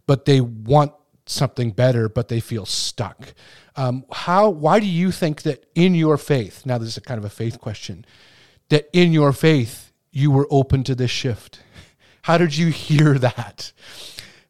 [0.07, 0.93] but they want
[1.27, 3.35] something better but they feel stuck.
[3.77, 7.19] Um, how why do you think that in your faith now this is a kind
[7.19, 8.05] of a faith question
[8.69, 11.61] that in your faith you were open to this shift?
[12.23, 13.73] How did you hear that?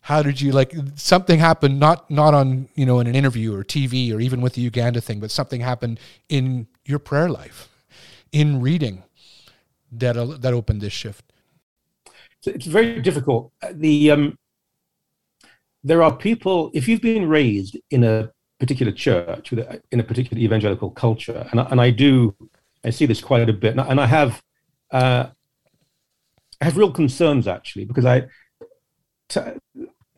[0.03, 3.65] How did you like something happened not not on you know in an interview or
[3.65, 5.99] tv or even with the uganda thing but something happened
[6.29, 7.71] in your prayer life
[8.31, 9.03] in reading
[9.99, 11.25] that uh, that opened this shift?
[12.47, 13.53] It's very difficult.
[13.73, 14.39] The um
[15.85, 20.91] there are people if you've been raised in a particular church in a particular evangelical
[20.91, 22.35] culture and I, and I do
[22.85, 24.43] i see this quite a bit and I, and I have
[24.91, 25.27] uh
[26.61, 28.27] I have real concerns actually because I
[29.29, 29.41] t-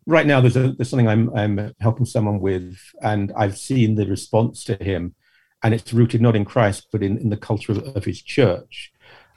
[0.06, 4.06] right now there's, a, there's something I'm, I'm helping someone with, and I've seen the
[4.06, 5.14] response to him,
[5.62, 8.92] and it's rooted not in Christ but in, in the culture of, of his church,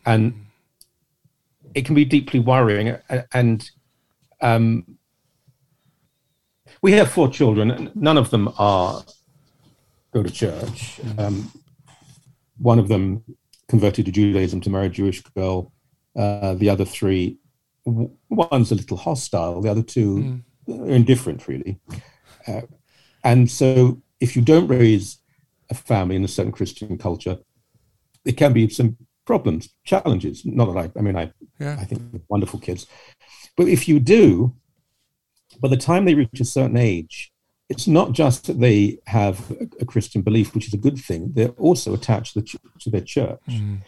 [0.06, 0.46] and
[1.74, 2.96] it can be deeply worrying.
[3.34, 3.70] And
[4.42, 4.99] um,
[6.82, 9.04] we have four children, and none of them are
[10.14, 11.00] go to church.
[11.18, 11.52] Um,
[12.58, 13.24] one of them
[13.68, 15.72] converted to Judaism to marry a Jewish girl.
[16.16, 17.38] Uh, the other three,
[17.86, 19.62] one's a little hostile.
[19.62, 21.80] The other two mm indifferent, really.
[22.48, 22.62] Uh,
[23.24, 25.18] and so, if you don't raise
[25.70, 27.38] a family in a certain Christian culture,
[28.24, 30.46] there can be some problems, challenges.
[30.46, 31.78] Not that I, I mean, I, yeah.
[31.80, 32.88] I think wonderful kids,
[33.58, 34.56] but if you do,
[35.60, 37.32] by the time they reach a certain age,
[37.70, 41.32] it's not just that they have a, Christian belief, which is a good thing.
[41.34, 43.40] They're also attached to, the ch- to their church.
[43.48, 43.80] Mm.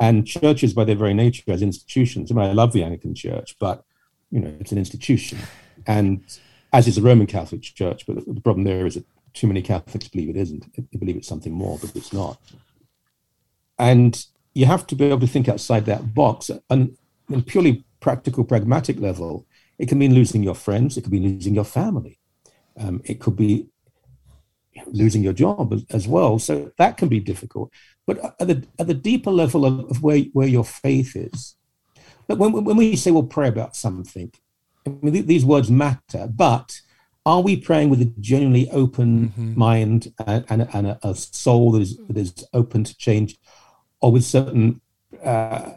[0.00, 3.56] And churches, by their very nature, as institutions, I mean, I love the Anglican Church,
[3.60, 3.84] but
[4.30, 5.38] you know, it's an institution
[5.86, 6.22] and
[6.72, 8.06] as is the Roman Catholic Church.
[8.06, 10.72] But the problem there is that too many Catholics believe it isn't.
[10.74, 12.38] They believe it's something more, but it's not.
[13.78, 14.24] And
[14.54, 16.50] you have to be able to think outside that box.
[16.68, 16.96] And
[17.30, 19.46] in purely practical, pragmatic level,
[19.78, 20.96] it can mean losing your friends.
[20.96, 22.18] It could be losing your family.
[22.76, 23.68] Um, it could be
[24.86, 26.38] losing your job as, as, well.
[26.38, 27.72] So that can be difficult.
[28.06, 31.56] But at the, at the deeper level of, of where, where your faith is,
[32.26, 34.32] but when, when we say we'll pray about something,
[34.86, 36.80] I mean, these words matter, but
[37.26, 39.58] are we praying with a genuinely open mm-hmm.
[39.58, 43.36] mind and, and, and a, a, soul that is, that is open to change,
[44.00, 44.80] or with certain
[45.24, 45.72] uh,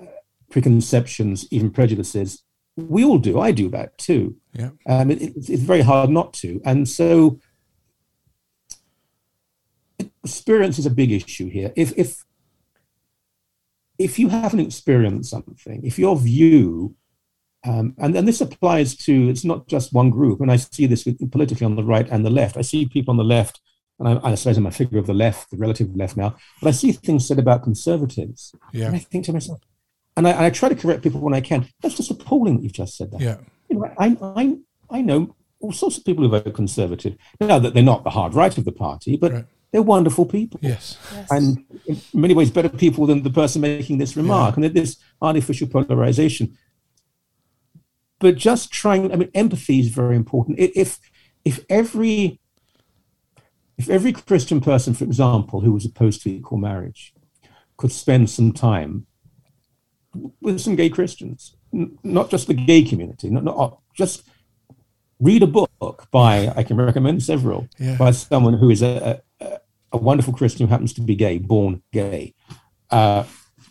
[0.50, 2.44] preconceptions, even prejudices?
[2.78, 3.40] We all do.
[3.40, 4.38] I do that too.
[4.54, 4.70] Yeah.
[4.88, 6.62] Um, it, it's, it's very hard not to.
[6.66, 7.40] And so
[10.24, 11.72] experience is a big issue here.
[11.76, 12.24] If, if,
[13.98, 16.96] if you haven't experienced something, if your view
[17.64, 20.42] um, and, and this applies to, it's not just one group.
[20.42, 22.58] And I see this politically on the right and the left.
[22.58, 23.62] I see people on the left,
[24.00, 26.70] and I, I suppose I'm a figure of the left, the relative left now, but
[26.70, 28.56] I see things said about conservatives.
[28.74, 28.88] Yeah.
[28.88, 29.60] And I think to myself,
[30.18, 31.68] and I, and I try to correct people when I can.
[31.82, 33.22] That's just appalling that you've just said that.
[33.22, 33.38] Yeah.
[33.70, 34.58] You know, I, I,
[34.90, 37.16] I know all sorts of people who vote conservative.
[37.40, 39.46] Now that they're not the hard right of the party, but right.
[39.72, 40.60] they're wonderful people.
[40.62, 40.98] Yes.
[41.14, 41.32] yes.
[41.32, 44.58] And in many ways, better people than the person making this remark.
[44.58, 44.66] Yeah.
[44.66, 46.58] And this artificial polarization
[48.22, 51.00] but just trying i mean empathy is very important if
[51.44, 52.40] if every
[53.78, 57.14] if every christian person for example who was opposed to equal marriage
[57.76, 59.06] could spend some time
[60.42, 61.56] with some gay christians
[62.04, 64.24] not just the gay community not, not just
[65.20, 67.96] read a book by i can recommend several yeah.
[67.98, 69.60] by someone who is a, a,
[69.94, 72.34] a, wonderful christian who happens to be gay born gay
[72.90, 73.24] uh,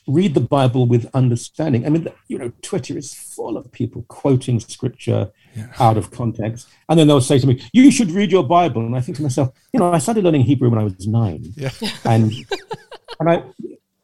[0.07, 1.87] read the Bible with understanding.
[1.87, 5.69] I mean, you know, Twitter is full of people quoting scripture yeah.
[5.79, 6.69] out of context.
[6.89, 8.85] And then they'll say to me, You should read your Bible.
[8.85, 11.45] And I think to myself, you know, I started learning Hebrew when I was nine.
[11.57, 11.71] Yeah.
[12.05, 12.33] And
[13.21, 13.45] and I,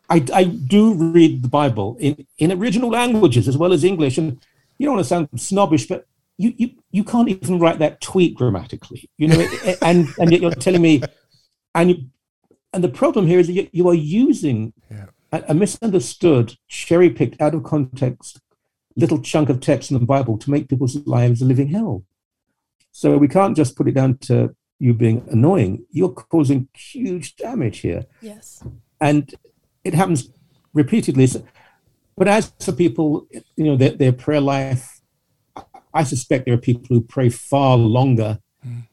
[0.09, 4.19] I I do read the Bible in, in original languages as well as English.
[4.19, 4.41] And
[4.79, 6.07] you don't want to sound snobbish, but
[6.39, 9.09] you you you can't even write that tweet grammatically.
[9.19, 9.49] You know,
[9.83, 11.03] and and yet you're telling me
[11.75, 11.97] and you
[12.73, 17.41] and the problem here is that you, you are using yeah a, misunderstood, cherry picked,
[17.41, 18.41] out of context
[18.99, 22.05] little chunk of text in the Bible to make people's lives a living hell.
[22.93, 25.85] So we can't just put it down to you being annoying.
[25.91, 28.07] You're causing huge damage here.
[28.23, 28.65] Yes.
[28.99, 29.35] And
[29.87, 30.29] it happens
[30.75, 31.29] repeatedly.
[32.17, 33.27] But as for people,
[33.57, 35.01] you know, their, their prayer life,
[35.95, 38.87] I suspect there are people who pray far longer, mm.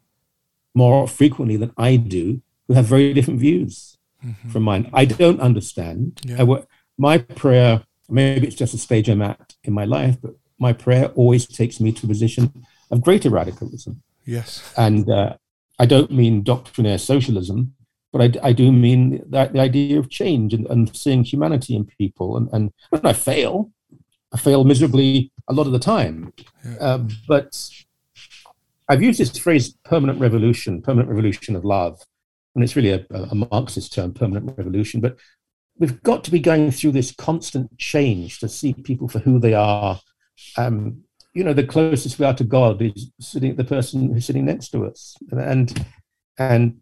[0.74, 4.50] more frequently than I do, who have very different views mm-hmm.
[4.50, 4.90] from mine.
[4.94, 6.22] I don't understand.
[6.26, 6.44] Yeah.
[6.44, 6.64] I,
[6.98, 11.08] my prayer, maybe it's just a stage I'm at in my life, but my prayer
[11.16, 14.02] always takes me to a position of greater radicalism.
[14.26, 14.74] Yes.
[14.78, 15.36] And uh,
[15.80, 17.76] I don't mean doctrinaire socialism,
[18.14, 21.84] but I, I do mean that the idea of change and, and seeing humanity in
[21.84, 22.38] people.
[22.38, 23.72] And, and when I fail,
[24.34, 26.32] I fail miserably a lot of the time.
[26.64, 26.78] Yeah.
[26.80, 27.70] Uh, but
[28.88, 32.00] I've used this phrase permanent revolution, permanent revolution of love
[32.56, 35.02] and it's really a, a Marxist term, permanent revolution.
[35.02, 35.18] But
[35.78, 39.54] we've got to be going through this constant change to see people for who they
[39.54, 40.00] are,
[40.58, 41.04] um,
[41.34, 44.70] you know, the closest we are to God is sitting the person who's sitting next
[44.70, 45.18] to us.
[45.32, 45.86] And
[46.38, 46.82] and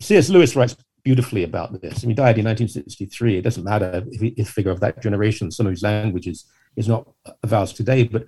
[0.00, 0.28] C.S.
[0.28, 2.02] Lewis writes beautifully about this.
[2.02, 3.38] I mean, he died in 1963.
[3.38, 6.44] It doesn't matter if he's a figure of that generation, some of his language is,
[6.76, 7.08] is not
[7.42, 8.26] of ours today, but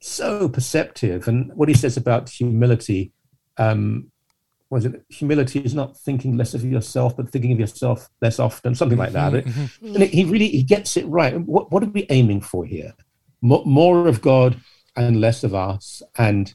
[0.00, 1.28] so perceptive.
[1.28, 3.12] And what he says about humility,
[3.56, 4.10] um,
[4.70, 8.74] was it humility is not thinking less of yourself, but thinking of yourself less often,
[8.74, 9.32] something like that.
[9.32, 9.48] Mm-hmm.
[9.48, 9.94] mm-hmm.
[9.94, 11.38] And he really he gets it right.
[11.40, 12.94] What, what are we aiming for here?
[13.40, 14.60] More, more of God
[14.96, 16.02] and less of us.
[16.16, 16.52] And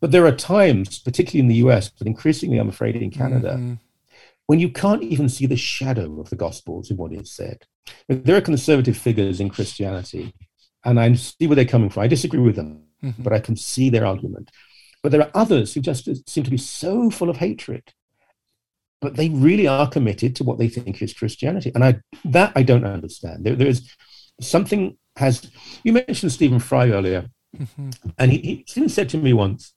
[0.00, 3.74] but there are times, particularly in the US, but increasingly, I'm afraid, in Canada, mm-hmm.
[4.52, 7.64] When you can't even see the shadow of the Gospels in what is said.
[8.06, 10.34] There are conservative figures in Christianity,
[10.84, 12.02] and I see where they're coming from.
[12.02, 13.22] I disagree with them, mm-hmm.
[13.22, 14.50] but I can see their argument.
[15.02, 17.94] But there are others who just seem to be so full of hatred,
[19.00, 21.72] but they really are committed to what they think is Christianity.
[21.74, 23.44] And I that I don't understand.
[23.44, 23.90] There, there is
[24.38, 25.50] something has
[25.82, 27.88] you mentioned Stephen Fry earlier, mm-hmm.
[28.18, 29.72] and he, he Stephen said to me once,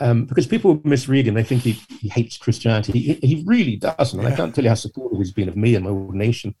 [0.00, 2.92] um, because people misread him, they think he, he hates Christianity.
[2.92, 4.18] He, he really doesn't.
[4.18, 6.54] And I can't tell you how supportive he's been of me and my ordination.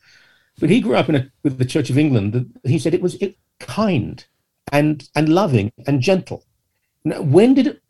[0.60, 2.58] But he grew up in a, with the Church of England.
[2.64, 4.24] He said it was it, kind
[4.70, 6.44] and and loving and gentle.
[7.04, 7.82] Now, when did it,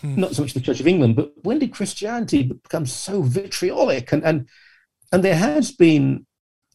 [0.00, 0.18] hmm.
[0.18, 4.10] not so much the Church of England, but when did Christianity become so vitriolic?
[4.12, 4.48] And and
[5.12, 6.26] and there has been,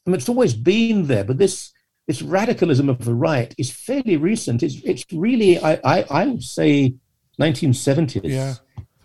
[0.05, 1.71] I mean, it's always been there, but this
[2.05, 4.61] this radicalism of the right is fairly recent.
[4.61, 6.93] It's it's really I I, I would say
[7.39, 8.21] 1970s.
[8.23, 8.55] Yeah.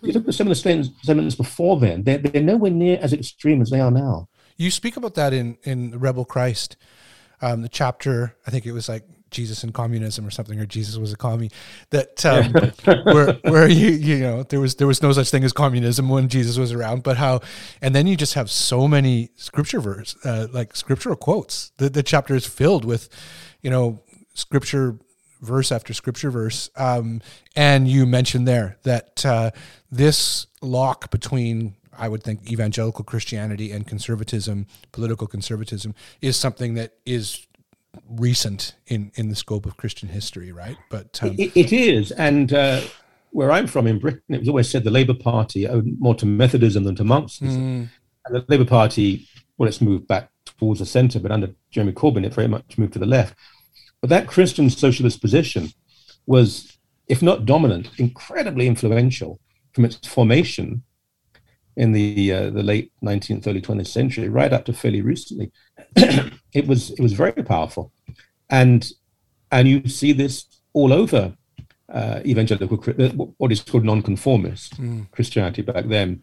[0.03, 3.62] You look at some of the statements before then, they're, they're nowhere near as extreme
[3.62, 4.28] as they are now.
[4.57, 6.76] You speak about that in, in Rebel Christ,
[7.41, 10.97] um, the chapter, I think it was like Jesus and communism or something, or Jesus
[10.97, 11.51] was a commie.
[11.91, 12.53] That um,
[13.05, 16.28] where where you you know there was there was no such thing as communism when
[16.28, 17.41] Jesus was around, but how,
[17.80, 21.72] and then you just have so many scripture verse uh, like scriptural quotes.
[21.78, 23.09] The the chapter is filled with,
[23.62, 24.05] you know,
[24.35, 24.99] scripture
[25.43, 26.70] verse after scripture verse.
[26.76, 27.20] Um,
[27.55, 29.51] and you mentioned there that uh,
[29.90, 36.95] this lock between, I would think, evangelical Christianity and conservatism, political conservatism, is something that
[37.05, 37.47] is
[38.09, 40.78] recent in, in the scope of Christian history, right?
[40.88, 42.11] But um, it, it is.
[42.12, 42.80] And uh,
[43.30, 46.26] where I'm from in Britain, it was always said the Labour Party owed more to
[46.26, 47.61] Methodism than to Marxism.
[47.61, 47.88] Mm.
[48.24, 49.26] And the Labour Party,
[49.59, 52.93] well, it's moved back towards the centre, but under Jeremy Corbyn, it very much moved
[52.93, 53.34] to the left.
[54.03, 55.72] But that Christian socialist position
[56.26, 56.76] was,
[57.07, 59.40] if not dominant, incredibly influential
[59.72, 60.82] from its formation
[61.76, 65.53] in the uh, the late 19th, early 20th century, right up to fairly recently.
[65.96, 67.92] it was it was very powerful,
[68.50, 68.90] and
[69.50, 71.34] and you see this all over
[71.92, 72.76] uh, evangelical
[73.38, 75.11] what is called nonconformist mm.
[75.12, 76.22] Christianity back then.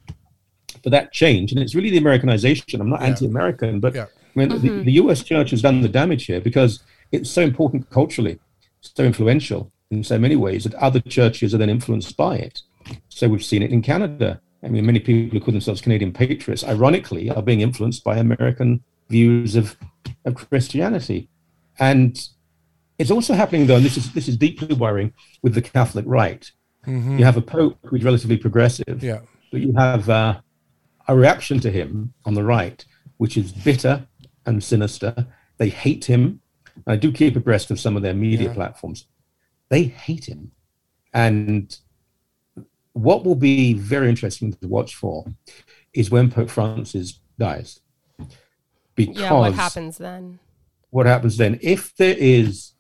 [0.84, 2.82] But that changed, and it's really the Americanization.
[2.82, 3.08] I'm not yeah.
[3.08, 4.06] anti-American, but yeah.
[4.36, 4.78] I mean, mm-hmm.
[4.78, 5.24] the, the U.S.
[5.24, 8.40] church has done the damage here because it's so important culturally,
[8.82, 12.62] so influential in so many ways that other churches are then influenced by it.
[13.10, 14.42] So we've seen it in Canada.
[14.64, 18.84] I mean, many people who call themselves Canadian patriots, ironically, are being influenced by American
[19.10, 19.78] views of,
[20.26, 21.30] of Christianity.
[21.80, 22.20] And
[22.98, 26.52] it's also happening, though, and this is this is deeply worrying with the Catholic right.
[26.86, 27.20] Mm-hmm.
[27.20, 29.20] You have a pope who's relatively progressive, yeah.
[29.52, 30.42] but you have uh,
[31.08, 32.84] a reaction to him on the right,
[33.18, 34.06] which is bitter
[34.46, 35.28] and sinister.
[35.58, 36.42] They hate him.
[36.90, 38.54] I do keep abreast of some of their media yeah.
[38.56, 39.06] platforms.
[39.70, 40.52] They hate him.
[41.14, 41.78] And
[42.94, 45.26] what will be very interesting to watch for
[45.94, 47.80] is when Pope Francis dies.
[48.96, 50.40] Because yeah, what happens then?
[50.90, 51.60] What happens then?
[51.62, 52.74] If there is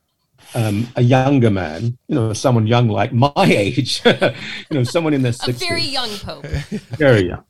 [0.55, 4.31] um, a younger man, you know, someone young like my age, you
[4.71, 5.49] know, someone in their 60s.
[5.49, 6.45] A very young Pope.
[6.97, 7.43] Very young.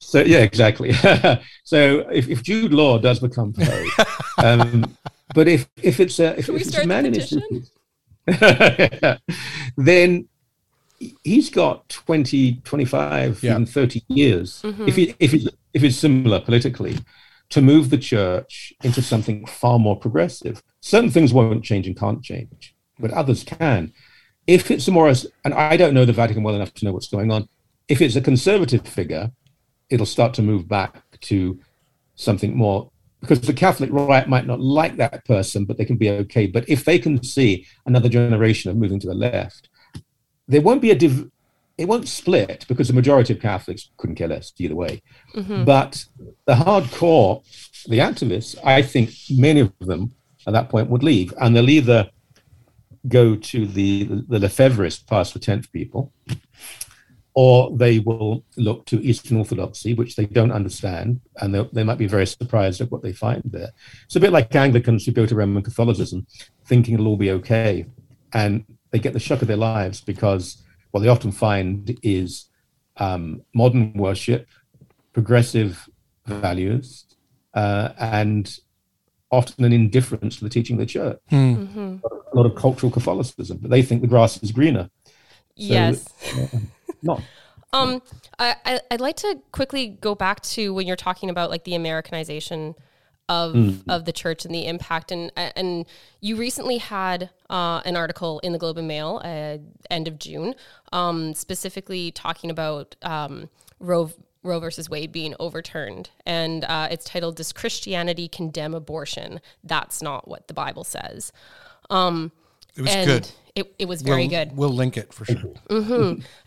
[0.00, 0.92] So yeah, exactly.
[1.64, 4.06] so if, if Jude Law does become Pope,
[4.38, 4.96] um,
[5.34, 7.36] but if if it's a if, if it's a man in his
[9.76, 10.28] then
[11.24, 13.52] he's got 20 25 yeah.
[13.52, 14.88] even 30 years mm-hmm.
[14.88, 16.98] if he if it's if it's similar politically
[17.50, 22.22] to move the church into something far more progressive certain things won't change and can't
[22.22, 23.92] change but others can
[24.46, 25.12] if it's a more
[25.44, 27.48] and i don't know the vatican well enough to know what's going on
[27.88, 29.32] if it's a conservative figure
[29.90, 31.58] it'll start to move back to
[32.14, 32.91] something more
[33.22, 36.48] because the Catholic right might not like that person, but they can be okay.
[36.48, 39.68] But if they can see another generation of moving to the left,
[40.48, 41.30] there won't be a div-
[41.78, 45.02] it won't split because the majority of Catholics couldn't care less either way.
[45.34, 45.64] Mm-hmm.
[45.64, 46.04] But
[46.46, 47.44] the hardcore,
[47.86, 50.14] the activists, I think many of them
[50.46, 52.10] at that point would leave, and they'll either
[53.06, 56.12] go to the the Lefebvrist Pius the Tenth people,
[57.34, 62.06] or they will look to Eastern Orthodoxy, which they don't understand, and they might be
[62.06, 63.70] very surprised at what they find there.
[64.04, 66.26] It's a bit like Anglicans who go to Roman Catholicism,
[66.66, 67.86] thinking it'll all be okay,
[68.34, 72.50] and they get the shock of their lives because what they often find is
[72.98, 74.46] um, modern worship,
[75.14, 75.88] progressive
[76.26, 77.06] values,
[77.54, 78.58] uh, and
[79.30, 81.18] often an indifference to the teaching of the church.
[81.30, 81.54] Hmm.
[81.54, 81.96] Mm-hmm.
[82.04, 84.90] A lot of cultural Catholicism, but they think the grass is greener.
[85.56, 86.08] So, yes.
[86.54, 86.58] uh,
[87.02, 87.22] not.
[87.72, 88.02] Um,
[88.38, 91.74] I, I I'd like to quickly go back to when you're talking about like the
[91.74, 92.74] Americanization
[93.28, 93.54] of
[93.88, 95.86] of the church and the impact and and
[96.20, 99.58] you recently had uh, an article in the Globe and Mail uh,
[99.90, 100.54] end of June,
[100.92, 103.48] um, specifically talking about um,
[103.78, 104.10] Roe
[104.42, 110.28] Roe versus Wade being overturned, and uh, it's titled "Does Christianity Condemn Abortion?" That's not
[110.28, 111.32] what the Bible says.
[111.90, 112.32] Um,
[112.76, 113.30] It was and good.
[113.54, 115.54] It, it was very we'll, good We'll link it for sure.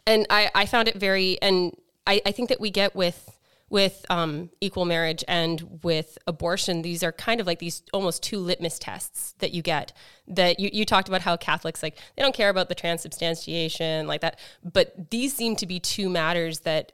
[0.07, 1.75] and I, I found it very and
[2.07, 3.31] I, I think that we get with
[3.69, 8.39] with um, equal marriage and with abortion these are kind of like these almost two
[8.39, 9.91] litmus tests that you get
[10.27, 14.21] that you, you talked about how catholics like they don't care about the transubstantiation like
[14.21, 16.91] that but these seem to be two matters that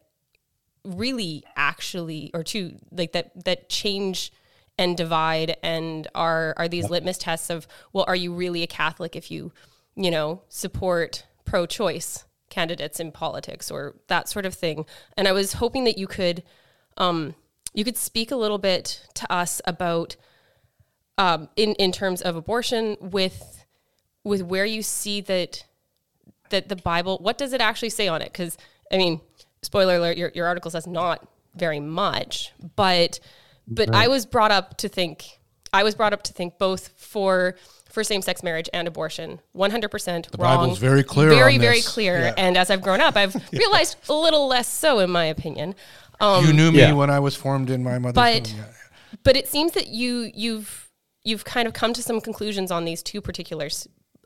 [0.86, 4.32] really actually or two like that that change
[4.78, 9.16] and divide and are are these litmus tests of well are you really a catholic
[9.16, 9.52] if you
[9.96, 14.86] you know support pro-choice candidates in politics or that sort of thing?
[15.18, 16.44] And i was hoping that you could
[16.98, 17.36] um
[17.74, 20.16] you could speak a little bit to us about
[21.18, 23.66] um in in terms of abortion with
[24.24, 25.66] with where you see that
[26.50, 28.32] that the bible what does it actually say on it?
[28.32, 28.58] Because
[28.92, 29.22] i mean
[29.62, 33.20] spoiler alert your, your article says not very much but
[33.68, 35.26] but i was brought up to think
[35.74, 37.56] i was brought up to think both for
[37.90, 41.88] for same-sex marriage and abortion 100% wrong Bible's very clear very on very this.
[41.88, 42.34] clear Yeah.
[42.38, 45.76] and as i've grown up i've realized a little less so in my opinion
[46.22, 46.94] um, you knew me yeah.
[46.94, 48.60] when I was formed in my mother's But- womb.
[48.60, 49.18] Yeah.
[49.24, 50.88] but it seems that you you've
[51.24, 53.70] you've kind of come to some conclusions on these two particular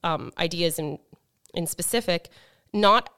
[0.03, 0.99] um, ideas in
[1.53, 2.27] in specific,
[2.73, 3.09] not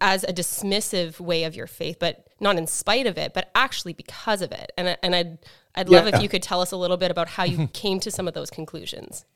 [0.00, 3.92] as a dismissive way of your faith, but not in spite of it, but actually
[3.94, 4.70] because of it.
[4.76, 5.38] And I- and I'd
[5.78, 6.16] I'd love Yeah.
[6.16, 8.32] if you could tell us a little bit about how you came to some of
[8.32, 9.26] those conclusions.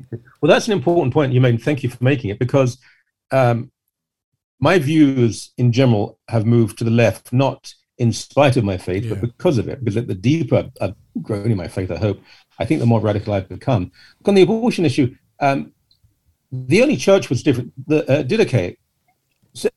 [0.41, 1.63] Well, that's an important point you made.
[1.63, 2.79] Thank you for making it because
[3.31, 3.71] um,
[4.59, 9.05] my views in general have moved to the left, not in spite of my faith,
[9.05, 9.17] Yeah.
[9.17, 9.85] but because of it.
[9.85, 12.23] Because the deeper I've grown in my faith, I hope,
[12.59, 13.93] I think the more radical I've become.
[14.25, 15.73] On the abortion issue, um,
[16.51, 17.73] the only church was different.
[17.87, 18.77] The uh, Didache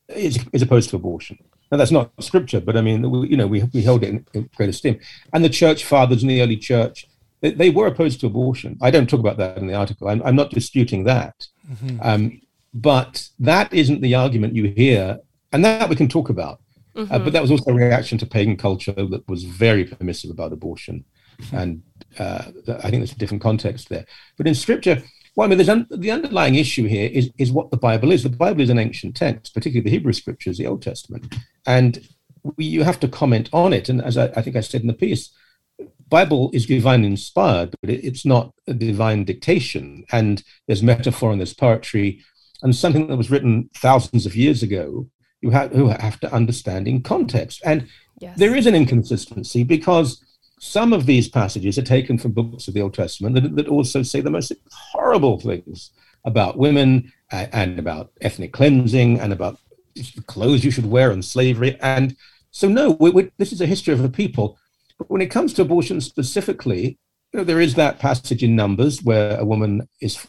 [0.08, 1.38] is, is opposed to abortion.
[1.70, 4.26] Now that's not scripture, but I mean, we, you know, we we held it in,
[4.34, 5.00] in great esteem.
[5.32, 7.06] And the church fathers in the early church,
[7.40, 8.78] they, they were opposed to abortion.
[8.80, 10.08] I don't talk about that in the article.
[10.08, 11.48] I'm, I'm not disputing that.
[12.02, 12.40] Um,
[12.72, 15.18] but that isn't the argument you hear,
[15.52, 16.60] and that we can talk about.
[16.96, 20.52] Uh, but that was also a reaction to pagan culture that was very permissive about
[20.52, 21.04] abortion,
[21.52, 21.82] and
[22.20, 24.06] uh, I think there's a different context there.
[24.36, 25.02] But in Scripture,
[25.36, 28.22] well, I mean, there's un- the underlying issue here is is what the Bible is.
[28.22, 31.34] The Bible is an ancient text, particularly the Hebrew Scriptures, the Old Testament,
[31.66, 32.06] and
[32.56, 33.88] we, you have to comment on it.
[33.88, 35.30] And as I, I think I said in the piece,
[36.08, 40.04] Bible is divine inspired, but it, it's not a divine dictation.
[40.12, 42.20] And there's metaphor and there's poetry,
[42.62, 45.08] and something that was written thousands of years ago.
[45.40, 47.86] You have, who have to understand in context, and
[48.20, 48.38] Yes.
[48.38, 50.23] there is an inconsistency because
[50.64, 54.02] some of these passages are taken from books of the Old Testament that, that also
[54.02, 54.52] say the most
[54.92, 55.90] horrible things
[56.24, 59.58] about women and, and about ethnic cleansing and about
[59.94, 61.76] the clothes you should wear and slavery.
[61.82, 62.16] And
[62.50, 64.58] so, no, we, we, this is a history of a people.
[64.98, 66.98] But when it comes to abortion specifically,
[67.32, 70.26] you know, there is that passage in Numbers where a woman is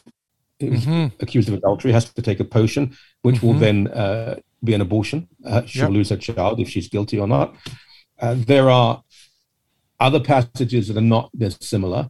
[0.60, 1.12] Mhm.
[1.20, 3.60] accused of adultery has to take a potion, which will Mhm.
[3.60, 5.28] then uh, be an abortion.
[5.44, 5.90] Uh, she'll Yep.
[5.92, 7.54] lose her child if she's guilty or not.
[8.18, 9.02] Uh, there are
[10.00, 12.08] other passages that are not this similar.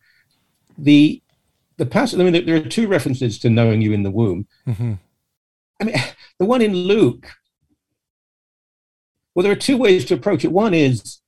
[0.79, 1.23] The
[1.79, 2.19] the passage.
[2.21, 4.47] I mean, there, there are two references to knowing you in the womb.
[4.67, 4.99] Mhm.
[5.81, 5.97] I mean,
[6.39, 7.29] the one in Luke.
[9.35, 10.53] Well, there are two ways to approach it.
[10.53, 11.21] One is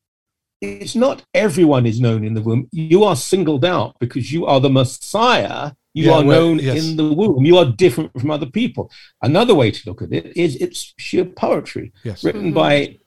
[0.61, 2.69] it's not everyone is known in the womb.
[2.73, 5.73] You are singled out because you are the Messiah.
[5.95, 6.85] You Yeah, are known yes.
[6.85, 7.45] in the womb.
[7.45, 8.91] You are different from other people.
[9.23, 12.25] Another way to look at it is it's sheer poetry Yes.
[12.25, 12.99] written by.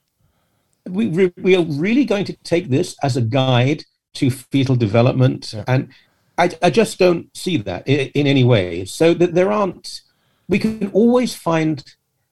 [0.89, 3.83] We, we we are really going to take this as a guide
[4.15, 5.63] to fetal development, Yeah.
[5.67, 5.89] and
[6.37, 8.85] I, I just don't see that in, in any way.
[8.85, 10.01] So that there aren't.
[10.49, 11.83] We can always find.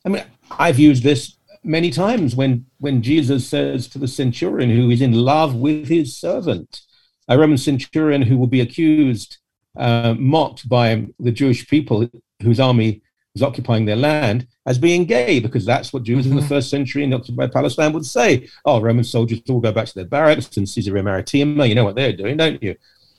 [0.06, 4.90] I mean, I've used this many times when when Jesus says to the centurion who
[4.90, 6.82] is in love with his servant,
[7.28, 9.38] a Roman centurion who will be accused,
[9.78, 12.10] uh, mocked by the Jewish people
[12.42, 13.02] whose army
[13.40, 16.48] was occupying their land as being gay, because that's what Jews in the Mhm.
[16.50, 18.48] first century in occupied Palestine would say.
[18.66, 21.66] Oh, Roman soldiers all go back to their barracks in Caesarea Maritima.
[21.66, 22.76] You know what they're doing, don't you?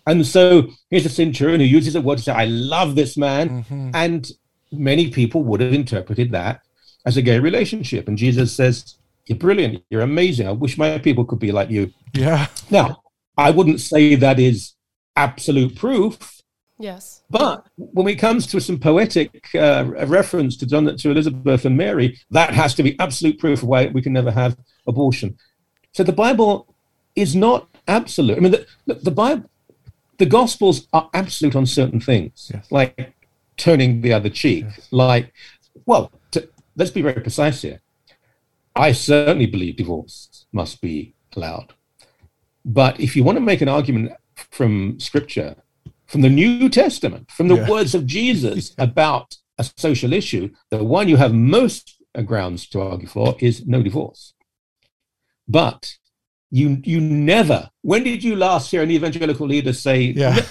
[0.07, 3.65] And so here's a centurion who uses a word to say, "I love this man,"
[3.71, 3.91] Mhm.
[3.95, 4.31] and
[4.73, 6.61] many people would have interpreted that
[7.07, 8.09] as a gay relationship.
[8.09, 8.97] And Jesus says,
[9.27, 9.85] You're brilliant.
[9.91, 10.49] You're amazing.
[10.49, 11.93] I wish my people could be like you.
[12.15, 12.49] Yeah.
[12.69, 13.03] Now,
[13.37, 14.73] I wouldn't say that is
[15.15, 16.40] absolute proof.
[16.81, 17.23] Yes.
[17.29, 22.19] But when it comes to some poetic uh, reference to, John, to Elizabeth and Mary,
[22.31, 24.57] that has to be absolute proof of why we can never have
[24.87, 25.39] abortion.
[25.93, 26.75] So the Bible
[27.15, 28.39] is not absolute.
[28.39, 29.51] I mean, the, the, the Bible,
[30.17, 32.73] the Gospels are absolute on certain things, Yes.
[32.73, 33.13] like
[33.59, 34.65] turning the other cheek.
[34.91, 35.35] Like,
[35.85, 37.83] well, to, let's be very precise here.
[38.75, 41.75] I certainly believe divorce must be allowed.
[42.65, 44.13] But if you want to make an argument
[44.51, 45.57] from Scripture,
[46.11, 47.71] from the New Testament, from the Yeah.
[47.71, 53.07] words of Jesus about a social issue, the one you have most grounds to argue
[53.09, 54.35] for is no divorce.
[55.47, 55.97] But
[56.51, 57.71] you you never.
[57.83, 60.01] When did you last hear an evangelical leader say?
[60.03, 60.45] Yeah.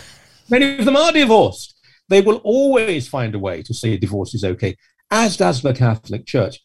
[0.49, 1.75] Many of them are divorced.
[2.07, 4.75] They will always find a way to say divorce is okay,
[5.11, 6.59] as does the Catholic Church.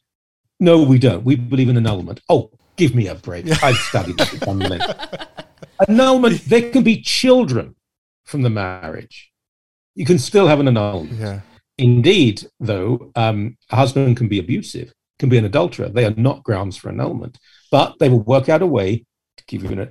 [0.61, 1.25] No, we don't.
[1.25, 2.21] We believe in annulment.
[2.29, 3.45] Oh, give me a break.
[3.63, 4.43] I've studied this.
[5.89, 6.45] annulment.
[6.49, 7.74] There can be children
[8.25, 9.31] from the marriage.
[9.95, 11.13] You can still have an annulment.
[11.13, 11.41] Yeah.
[11.79, 15.89] Indeed, though, um, a husband can be abusive, can be an adulterer.
[15.89, 17.39] They are not grounds for annulment,
[17.71, 19.05] but they will work out a way
[19.37, 19.91] to give you an.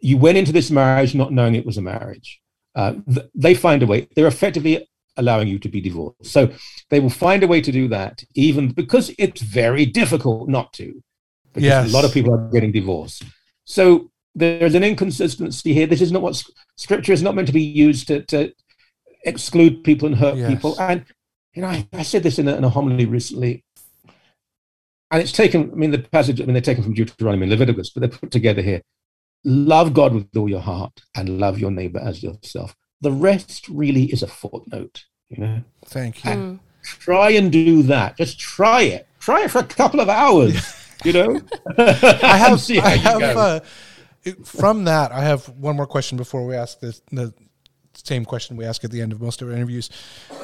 [0.00, 2.40] You went into this marriage not knowing it was a marriage.
[2.74, 4.08] Uh, th- they find a way.
[4.14, 6.24] They're effectively allowing you to be divorced.
[6.26, 6.50] So
[6.88, 11.02] they will find a way to do that, even because it's very difficult not to.
[11.52, 11.90] Because Yes.
[11.90, 13.24] a lot of people are getting divorced.
[13.64, 15.86] So there's an inconsistency here.
[15.86, 16.42] This is not what
[16.76, 18.52] scripture is not meant to be used to, to
[19.24, 20.50] exclude people and hurt Yes.
[20.52, 20.80] people.
[20.80, 21.04] And
[21.54, 23.64] you know, I, I said this in a, in a homily recently,
[25.10, 25.70] and it's taken.
[25.72, 26.40] I mean, the passage.
[26.40, 28.82] I mean, they're taken from Deuteronomy and Leviticus, but they're put together here.
[29.44, 32.76] Love God with all your heart and love your neighbor as yourself.
[33.00, 35.04] The rest really is a footnote.
[35.28, 36.30] You know, Thank you.
[36.30, 36.58] Mm.
[36.84, 38.16] try and do that.
[38.18, 39.08] Just try it.
[39.18, 40.76] Try it for a couple of hours.
[41.02, 41.40] You know,
[41.78, 43.60] I have, See I have uh,
[44.44, 47.32] from that, I have one more question before we ask this, the
[47.94, 49.90] same question we ask at the end of most of our interviews.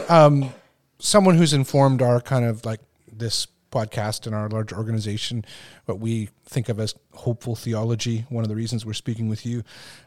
[0.09, 0.53] Um,
[0.99, 5.45] someone who's informed our kind of like this podcast and our large organization,
[5.85, 8.25] what we think of as hopeful theology.
[8.29, 9.63] One of the reasons we're speaking with you,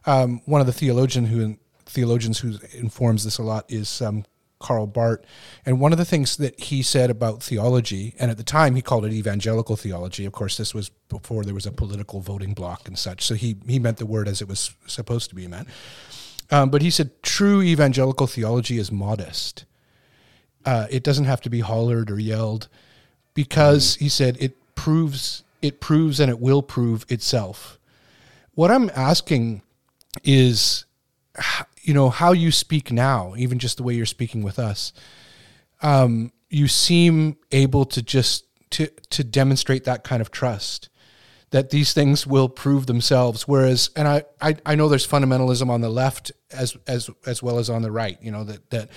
[0.05, 4.25] um, one of the theologian who theologians who informs this a lot is um,
[4.59, 5.21] Karl Barth.
[5.65, 8.81] And one of the things that he said about theology, and at the time he
[8.81, 10.25] called it evangelical theology.
[10.25, 13.23] Of course, this was before there was a political voting block and such.
[13.23, 15.67] So he, he meant the word as it was supposed to be meant.
[16.51, 19.65] Um, but he said true evangelical theology is modest.
[20.65, 22.67] Uh, it doesn't have to be hollered or yelled
[23.33, 27.77] because he said it proves it proves and it will prove itself.
[28.55, 29.61] What I'm asking
[30.23, 30.85] is
[31.81, 34.93] you know how you speak now even just the way you're speaking with us
[35.81, 40.89] um, you seem able to just to to demonstrate that kind of trust
[41.51, 43.47] that these things will prove themselves.
[43.47, 47.59] Whereas and I, I i know there's fundamentalism on the left as as as well
[47.59, 48.89] as on the right you know that that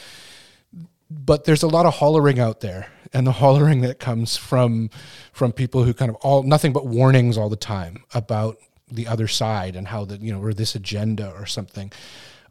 [1.11, 4.91] but there's a lot of hollering out there and the hollering that comes from
[5.33, 8.59] from people who kind of all nothing but warnings all the time about
[8.91, 11.91] the other side and how that you know or this agenda or something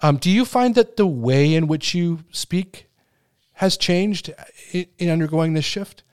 [0.01, 2.89] um, do you find that the way in which you speak
[3.53, 4.33] has changed
[4.71, 6.03] in, in undergoing this shift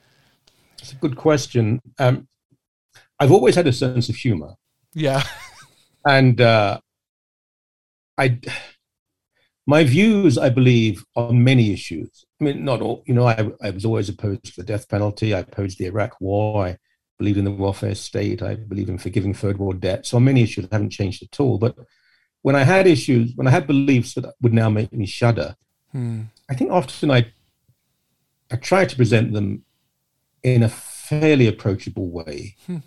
[0.81, 1.81] it's a good question.
[1.97, 2.27] Um,
[3.19, 4.53] I've always had a sense of humor.
[4.93, 5.23] yeah
[6.07, 6.79] and uh,
[8.17, 8.39] I,
[9.67, 12.25] my views, I believe, on many issues.
[12.39, 13.03] I mean, not all.
[13.05, 15.33] You know, I, I was always opposed to the death penalty.
[15.33, 16.65] I opposed the Iraq War.
[16.65, 16.77] I
[17.17, 18.41] believed in the welfare state.
[18.41, 20.05] I believe in forgiving third world debt.
[20.05, 21.57] So on many issues, I haven't changed at all.
[21.57, 21.75] But
[22.41, 25.55] when I had issues, when I had beliefs that would now make me shudder,
[25.91, 26.23] Hmm.
[26.49, 27.31] I think often I,
[28.51, 29.63] I try to present them
[30.43, 32.55] in a fairly approachable way.
[32.65, 32.77] Hmm.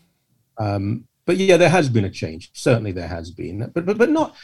[0.58, 2.50] Um, but yeah, there has been a change.
[2.52, 4.34] Certainly, there has been, but but but not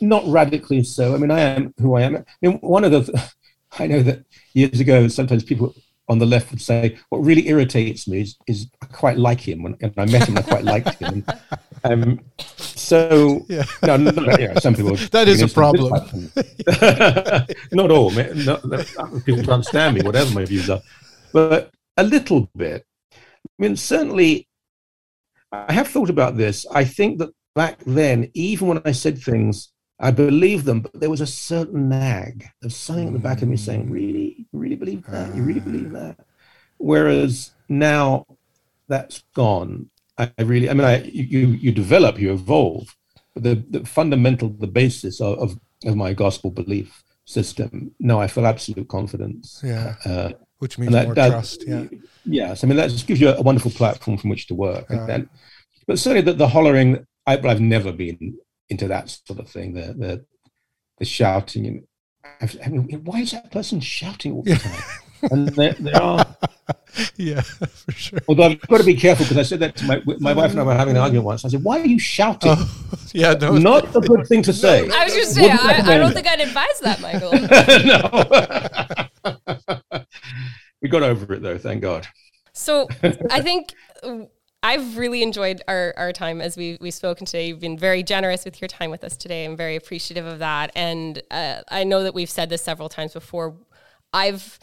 [0.00, 1.14] not radically so.
[1.14, 2.16] I mean, I am who I am.
[2.16, 3.32] I mean, one of the
[3.78, 5.74] I know that years ago, sometimes people
[6.08, 9.62] on the left would say, "What really irritates me is, is I quite like him."
[9.62, 11.24] When, and I met him, I quite liked him.
[11.26, 11.38] And,
[11.84, 13.64] um, so Yeah.
[13.84, 15.90] no, no, no, you some people That is a problem.
[17.72, 18.10] not all.
[18.10, 18.44] man.
[18.44, 18.84] No, no,
[19.24, 20.80] people can't stand me, whatever my views are,
[21.32, 22.84] but a little bit.
[23.14, 23.18] I
[23.58, 24.48] mean, certainly,
[25.52, 26.66] I have thought about this.
[26.70, 31.08] I think that back then, even when I said things, I believed them, but there
[31.08, 32.46] was a certain nag.
[32.60, 35.34] There's something at the back of me saying, "Really, you really believe that?
[35.34, 36.18] You really believe that?"
[36.78, 38.26] Whereas now,
[38.88, 39.90] that's gone.
[40.18, 42.94] I, I really, I mean, I you you develop, you evolve,
[43.34, 47.94] but the, the fundamental, the basis of, of of my gospel belief system.
[48.00, 49.94] No, I feel absolute confidence Yeah.
[50.04, 51.64] uh, which means more that, trust.
[51.66, 51.84] Yeah.
[52.24, 54.90] Yes, I mean that just gives you a wonderful platform from which to work.
[54.90, 55.28] Uh, and,
[55.86, 58.38] but certainly the, the hollering, I, I've never been
[58.70, 59.74] into that sort of thing.
[59.74, 60.24] The the,
[60.98, 61.66] the shouting.
[61.66, 64.82] And, I mean, why is that person shouting all the time?
[65.30, 66.26] and there, there are.
[67.16, 68.18] Yeah, for sure.
[68.26, 70.60] Although I've got to be careful because I said that to my my wife and
[70.60, 71.44] I were having an argument once.
[71.44, 74.88] I said, "Why are you shouting?" Oh, yeah, no, not a good thing to say.
[74.88, 77.32] I was just saying, I, I, don't think I'd advise that, Michael.
[79.52, 80.46] no,
[80.80, 82.06] we got over it though, thank God.
[82.54, 82.88] So
[83.30, 83.74] I think
[84.62, 87.48] I've really enjoyed our, our time as we, we've spoken today.
[87.48, 89.44] You've been very generous with your time with us today.
[89.44, 90.72] I'm very appreciative of that.
[90.74, 93.54] And uh, I know that we've said this several times before.
[94.12, 94.58] I've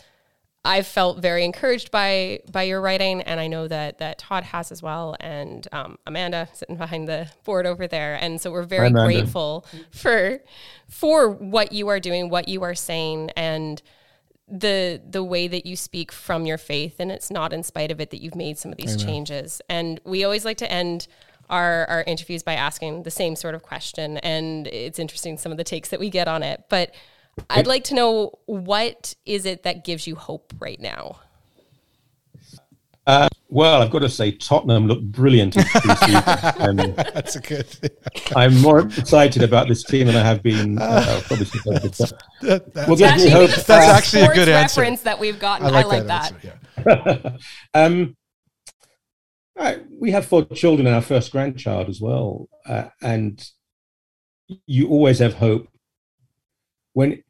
[0.65, 4.71] I've felt very encouraged by by your writing, and I know that that Todd has
[4.71, 8.89] as well, and um, Amanda sitting behind the board over there, and so we're very
[8.89, 10.39] grateful for
[10.87, 13.81] for what you are doing, what you are saying, and
[14.47, 17.99] the the way that you speak from your faith, and it's not in spite of
[17.99, 19.05] it that you've made some of these Amen.
[19.05, 19.61] changes.
[19.69, 21.07] And we always like to end
[21.49, 25.57] our our interviews by asking the same sort of question, and it's interesting some of
[25.57, 26.93] the takes that we get on it, but
[27.49, 31.19] I'd like to know what is it that gives you hope right now?
[33.05, 35.57] Uh, well, I've got to say, Tottenham looked brilliant.
[36.59, 37.91] um, That's a good.
[38.35, 40.77] I'm more excited about this team than I have been.
[40.79, 43.49] Uh, probably since that, that's, well, actually, hope.
[43.49, 44.81] that's actually a good answer.
[44.81, 45.67] reference that we've gotten.
[45.67, 46.33] I like, I like that.
[46.75, 46.87] that.
[46.87, 47.39] Answer,
[47.73, 47.73] yeah.
[47.73, 48.15] um,
[49.57, 53.45] right, we have four children and our first grandchild as well, uh, and
[54.65, 55.67] you always have hope
[56.93, 57.23] when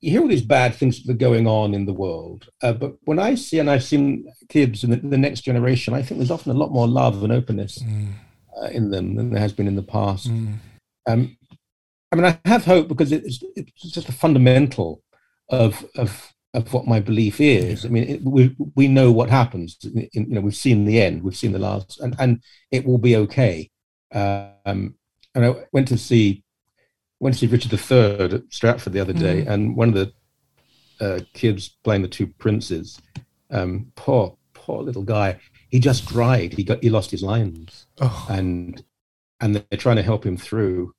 [0.00, 2.96] you hear all these bad things that are going on in the world, uh, but
[3.04, 6.30] when I see and I've seen kids in the, the, next generation, I think there's
[6.30, 8.12] often a lot more love and openness mm.
[8.60, 10.28] uh, in them than there has been in the past.
[10.28, 10.54] Mm.
[11.06, 11.36] Um,
[12.12, 15.02] I mean, I have hope because it's, it's just a fundamental
[15.48, 17.84] of of of what my belief is.
[17.84, 19.76] I mean, it, we we know what happens.
[19.84, 21.22] In, you know, we've seen the end.
[21.22, 23.70] We've seen the last, and and it will be okay.
[24.12, 24.94] Um,
[25.34, 26.44] and I went to see
[27.20, 29.50] went to see Richard III at Stratford the other day, mm-hmm.
[29.50, 30.12] and one of the
[31.00, 33.00] uh, kids playing the two princes,
[33.50, 35.38] um, poor, poor little guy,
[35.68, 36.52] he just cried.
[36.52, 38.26] He got, he lost his lines, oh.
[38.30, 38.82] and
[39.40, 40.94] and they're trying to help him through.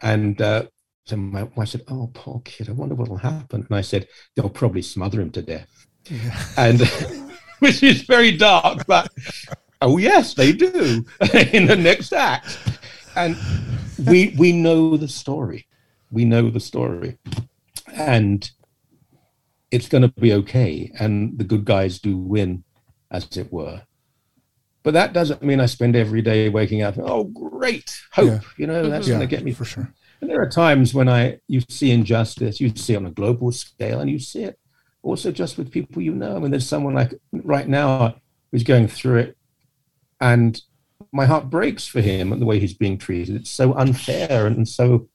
[0.00, 0.66] And uh,
[1.04, 2.68] so my wife said, "Oh, poor kid.
[2.68, 6.38] I wonder what will happen." And I said, "They'll probably smother him to death," yeah.
[6.56, 6.80] and
[7.58, 9.08] which is very dark, but
[9.80, 11.04] oh yes, they do
[11.52, 12.58] in the next act,
[13.16, 13.36] and
[14.06, 15.66] we we know the story.
[16.10, 17.18] We know the story,
[17.92, 18.50] and
[19.70, 20.90] it's going to be okay.
[20.98, 22.64] And the good guys do win,
[23.10, 23.82] as it were.
[24.82, 26.96] But that doesn't mean I spend every day waking up.
[26.98, 28.26] Oh, great hope!
[28.26, 28.40] Yeah.
[28.56, 29.12] You know that's mm-hmm.
[29.12, 29.92] yeah, going to get me for sure.
[30.20, 34.00] And there are times when I you see injustice, you see on a global scale,
[34.00, 34.58] and you see it
[35.02, 36.36] also just with people you know.
[36.36, 38.16] I mean, there's someone like right now
[38.50, 39.36] who's going through it,
[40.20, 40.60] and
[41.12, 43.36] my heart breaks for him and the way he's being treated.
[43.36, 45.08] It's so unfair and, so.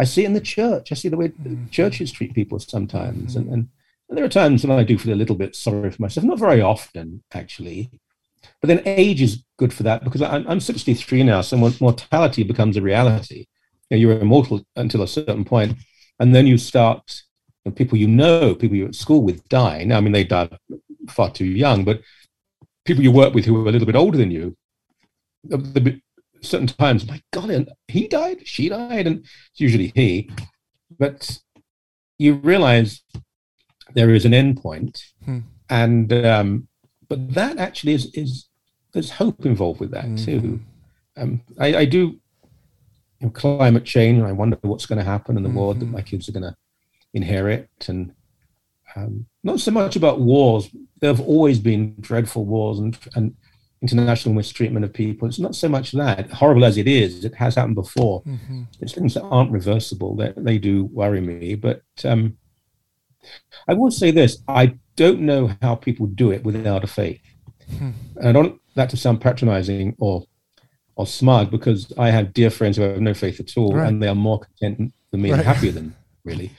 [0.00, 0.92] I see in the church.
[0.92, 1.68] I see the way mm.
[1.72, 3.38] churches treat people sometimes, mm-hmm.
[3.38, 3.68] and, and,
[4.08, 6.24] and there are times when I do feel a little bit sorry for myself.
[6.24, 7.90] Not very often, actually.
[8.60, 12.76] But then age is good for that because I'm, I'm 63 now, so mortality becomes
[12.76, 13.46] a reality.
[13.90, 15.76] You know, you're immortal until a certain point,
[16.20, 17.22] and then you start.
[17.64, 19.82] You know, people you know, people you're at school with die.
[19.82, 20.48] Now, I mean, they die
[21.08, 22.02] far too young, but
[22.84, 24.56] people you work with who are a little bit older than you
[25.44, 26.00] the, the
[26.40, 30.30] certain times, my God, and he died, she died, and it's usually he.
[30.98, 31.38] But
[32.18, 33.02] you realize
[33.94, 35.40] there is an end point, hmm.
[35.70, 36.68] and um,
[37.08, 38.46] but that actually is is
[38.92, 40.24] there's hope involved with that mm-hmm.
[40.24, 40.60] too.
[41.16, 42.20] Um, I, I, do you
[43.20, 45.58] know, climate change, and I wonder what's going to happen in the mm-hmm.
[45.58, 46.56] world that my kids are going to
[47.12, 48.12] inherit, and
[48.94, 50.70] um, not so much about wars.
[51.00, 53.36] There have always been dreadful wars and and
[53.80, 55.28] international mistreatment of people.
[55.28, 58.22] It's not so much that, horrible as it is, it has happened before.
[58.22, 58.62] Mm-hmm.
[58.80, 61.54] It's things that aren't reversible that they do worry me.
[61.54, 62.36] But um,
[63.68, 67.22] I will say this I don't know how people do it without a faith.
[67.70, 67.90] Mm-hmm.
[68.16, 70.26] And I don't that to sound patronizing or
[70.96, 73.88] or smug because I have dear friends who have no faith at all right.
[73.88, 75.38] and they are more content than me right.
[75.38, 75.94] and happier than
[76.24, 76.50] really.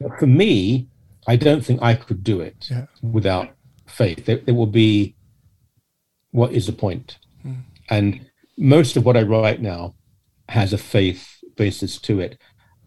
[0.00, 0.88] But for me,
[1.26, 2.86] I don't think I could do it yeah.
[3.02, 3.50] without
[3.86, 4.24] faith.
[4.24, 5.16] There, there will be
[6.32, 7.18] what is the point?
[7.46, 7.62] Mm.
[7.88, 8.26] And
[8.58, 9.94] most of what I write now
[10.48, 12.38] has a faith basis to it.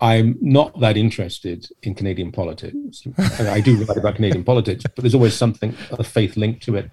[0.02, 3.04] I'm not that interested in Canadian politics.
[3.40, 6.76] I do write about Canadian politics, but there's always something of a faith linked to
[6.76, 6.92] it.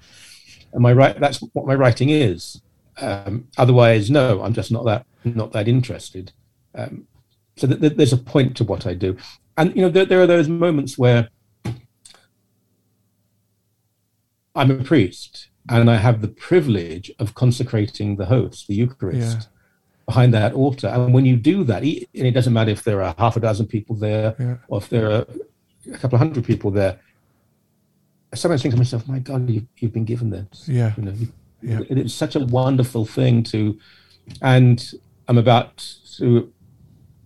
[0.72, 2.62] And I right that's what my writing is.
[2.98, 6.32] Um, otherwise, no, I'm just not that not that interested.
[6.74, 7.06] Um,
[7.56, 9.16] so th- th- there's a point to what I do,
[9.56, 11.28] and you know there, there are those moments where
[14.54, 19.44] I'm a priest and I have the privilege of consecrating the host, the Eucharist, Yeah.
[20.06, 20.88] behind that altar.
[20.88, 23.66] And when you do that, and it doesn't matter if there are half a dozen
[23.66, 24.56] people there Yeah.
[24.68, 25.26] or if there are
[25.92, 26.98] a couple of hundred people there,
[28.32, 30.68] I sometimes think to myself, my God, you, you've been given this.
[30.68, 30.92] Yeah.
[30.96, 31.14] You know,
[31.62, 31.80] Yeah.
[31.90, 33.78] it's such a wonderful thing to,
[34.40, 34.92] and
[35.28, 35.76] I'm about
[36.18, 36.52] to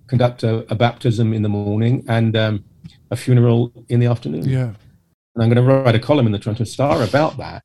[0.09, 2.65] conduct a, a baptism in the morning and um,
[3.11, 4.45] a funeral in the afternoon.
[4.49, 4.73] Yeah.
[5.35, 7.65] And I'm going to write a column in the Toronto Star about that.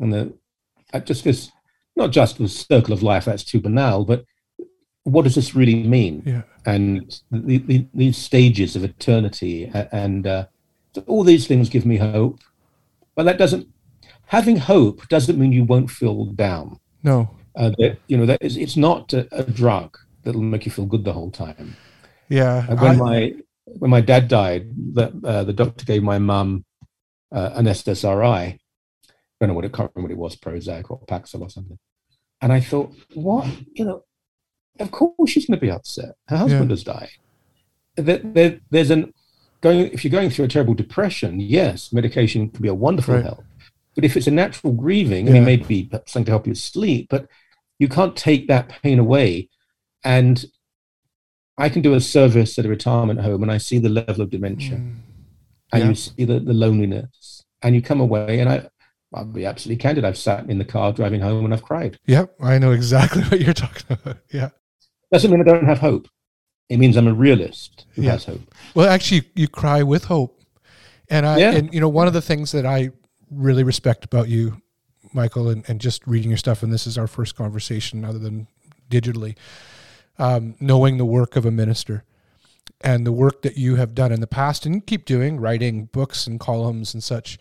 [0.00, 0.34] And the,
[0.92, 1.50] uh, just this,
[1.96, 4.24] not just the circle of life, that's too banal, but
[5.04, 6.22] what does this really mean?
[6.26, 6.42] Yeah.
[6.64, 10.46] And the, the, these stages of eternity and uh,
[10.94, 12.40] so all these things give me hope.
[13.14, 13.68] But that doesn't,
[14.26, 16.78] having hope doesn't mean you won't feel down.
[17.02, 17.30] No.
[17.54, 20.86] Uh, that, you know, that is, it's not a, a drug that'll make you feel
[20.86, 21.76] good the whole time.
[22.28, 22.66] Yeah.
[22.68, 23.34] Uh, when I- my
[23.78, 26.64] when my dad died, the uh, the doctor gave my mum
[27.32, 28.58] uh, an SSRI.
[29.40, 31.78] I don't know what it can't remember what it was, Prozac or Paxil or something.
[32.40, 34.04] And I thought, what you know,
[34.80, 36.14] of course she's going to be upset.
[36.28, 36.72] Her husband Yeah.
[36.72, 37.10] has died.
[37.96, 39.12] There, there, there's an
[39.60, 41.40] going if you're going through a terrible depression.
[41.40, 43.24] Yes, medication can be a wonderful Right.
[43.24, 43.44] help.
[43.94, 45.34] But if it's a natural grieving, I Yeah.
[45.34, 47.26] mean, maybe something to help you sleep, but
[47.78, 49.48] you can't take that pain away.
[50.04, 50.44] And
[51.58, 54.30] I can do a service at a retirement home and I see the level of
[54.30, 54.96] dementia Mm.
[55.72, 55.88] and Yeah.
[55.88, 58.68] you see the, the loneliness and you come away and I,
[59.16, 60.04] I'll be absolutely candid.
[60.04, 61.98] I've sat in the car driving home and I've cried.
[62.06, 62.34] Yep.
[62.40, 64.18] I know exactly what you're talking about.
[64.32, 64.50] Yeah.
[65.10, 66.08] Doesn't mean I don't have hope.
[66.68, 68.12] It means I'm a realist who Yeah.
[68.12, 68.40] has hope.
[68.74, 70.40] Well, actually, you cry with hope,
[71.08, 71.52] and I Yeah.
[71.52, 72.90] and you know one of the things that I
[73.30, 74.60] really respect about you,
[75.12, 78.48] Michael, and, and just reading your stuff, and this is our first conversation other than
[78.90, 79.36] digitally,
[80.18, 82.04] um, knowing the work of a minister
[82.80, 86.26] and the work that you have done in the past and keep doing, writing books
[86.26, 87.38] and columns and such.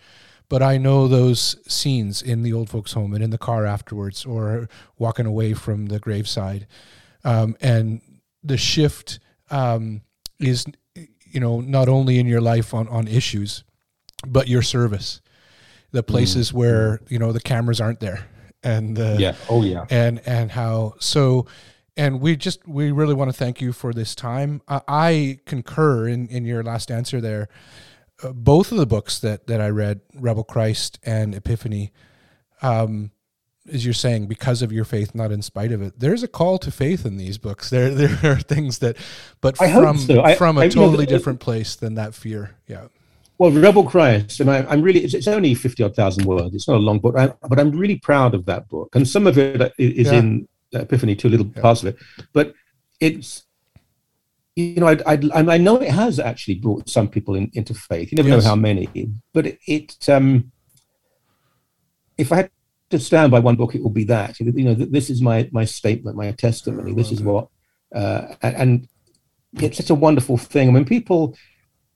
[0.47, 4.25] But I know those scenes in the old folks' home and in the car afterwards,
[4.25, 6.67] or walking away from the graveside,
[7.23, 8.01] um, and
[8.43, 9.19] the shift
[9.49, 10.01] um,
[10.39, 10.65] is,
[10.95, 13.63] you know, not only in your life on on issues,
[14.27, 15.21] but your service,
[15.91, 18.27] the places where you know the cameras aren't there,
[18.63, 19.35] and the Yeah.
[19.49, 19.85] Oh, yeah.
[19.89, 21.47] and and how so
[21.97, 24.61] and we just we really want to thank you for this time.
[24.67, 27.49] I, I concur in in your last answer there
[28.33, 31.91] both of the books that that i read rebel christ and epiphany
[32.61, 33.11] um
[33.71, 36.57] as you're saying because of your faith not in spite of it there's a call
[36.57, 38.95] to faith in these books there there are things that
[39.41, 40.21] but I from so.
[40.23, 42.87] I- from a I- you know, totally different place than that fear yeah
[43.37, 46.55] Well, Rebel Christ, and I, I'm really, it's, it's only 50 odd thousand words.
[46.55, 48.95] It's not a long book, I, but I'm really proud of that book.
[48.95, 50.19] And some of it is Yeah.
[50.19, 51.61] in Epiphany, two little Yeah.
[51.61, 51.97] parts of it.
[52.31, 52.53] But
[53.01, 53.43] it's,
[54.55, 58.11] you know, I, I, I know it has actually brought some people in, into faith.
[58.11, 58.43] You never Yes.
[58.43, 58.87] know how many,
[59.33, 60.51] but it, it, um,
[62.17, 62.51] if I had
[62.91, 64.39] to stand by one book, it would be that.
[64.39, 66.93] You know, this is my, my statement, my testimony.
[66.93, 67.49] This is what,
[67.93, 68.87] uh, and, and
[69.61, 70.69] it's such a wonderful thing.
[70.69, 71.35] I mean, people,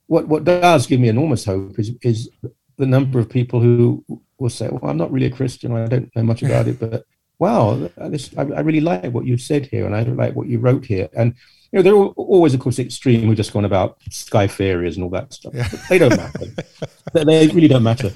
[0.07, 2.29] what what does give me enormous hope is is
[2.77, 4.03] the number of people who
[4.39, 5.71] will say, "Well, I'm not really a Christian.
[5.73, 7.05] I don't know much about it, but
[7.37, 10.59] wow, this I, I really like what you said here, and I like what you
[10.59, 11.35] wrote here." And
[11.71, 13.27] you know, they're al- always, of course, extreme.
[13.27, 15.53] We've just gone about sky fairies and all that stuff.
[15.53, 15.67] Yeah.
[15.89, 16.45] They don't matter.
[17.13, 18.11] they, they really don't matter.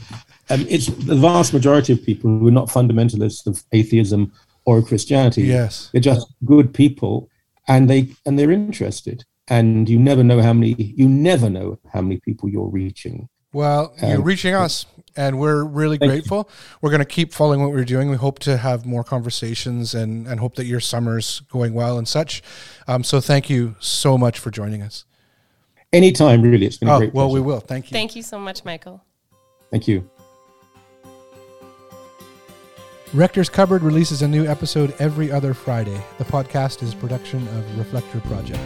[0.50, 4.32] Um, it's the vast majority of people who are not fundamentalists of atheism
[4.66, 7.30] or Christianity yes they're just good people
[7.68, 12.02] and they and they're interested and you never know how many you never know how
[12.02, 14.86] many people you're reaching Well, you're Um, reaching us,
[15.16, 16.18] and we're really Thank you.
[16.20, 16.50] grateful.
[16.82, 18.10] We're going to keep following what we're doing.
[18.10, 22.08] We hope to have more conversations and, and hope that your summer's going well and
[22.08, 22.42] such.
[22.88, 25.06] Um, so thank you so much for joining us.
[25.94, 27.60] anytime really it's been a Oh, great well, we will.
[27.60, 27.94] Thank you.
[27.96, 29.04] Thank you so much, Michael.
[29.72, 30.10] thank you
[33.14, 36.04] Rector's Cupboard releases a new episode every other Friday.
[36.18, 38.60] The podcast is a production of Reflector Project.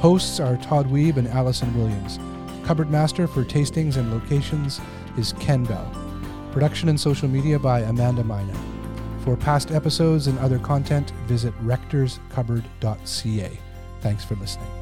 [0.00, 2.18] Hosts are Todd Weeb and Allison Williams.
[2.64, 4.80] Cupboard master for tastings and locations
[5.16, 5.90] is Ken Bell.
[6.52, 8.54] Production and social media by Amanda Mina.
[9.24, 13.58] For past episodes and other content, visit rectorscupboard.ca.
[14.00, 14.79] Thanks for listening.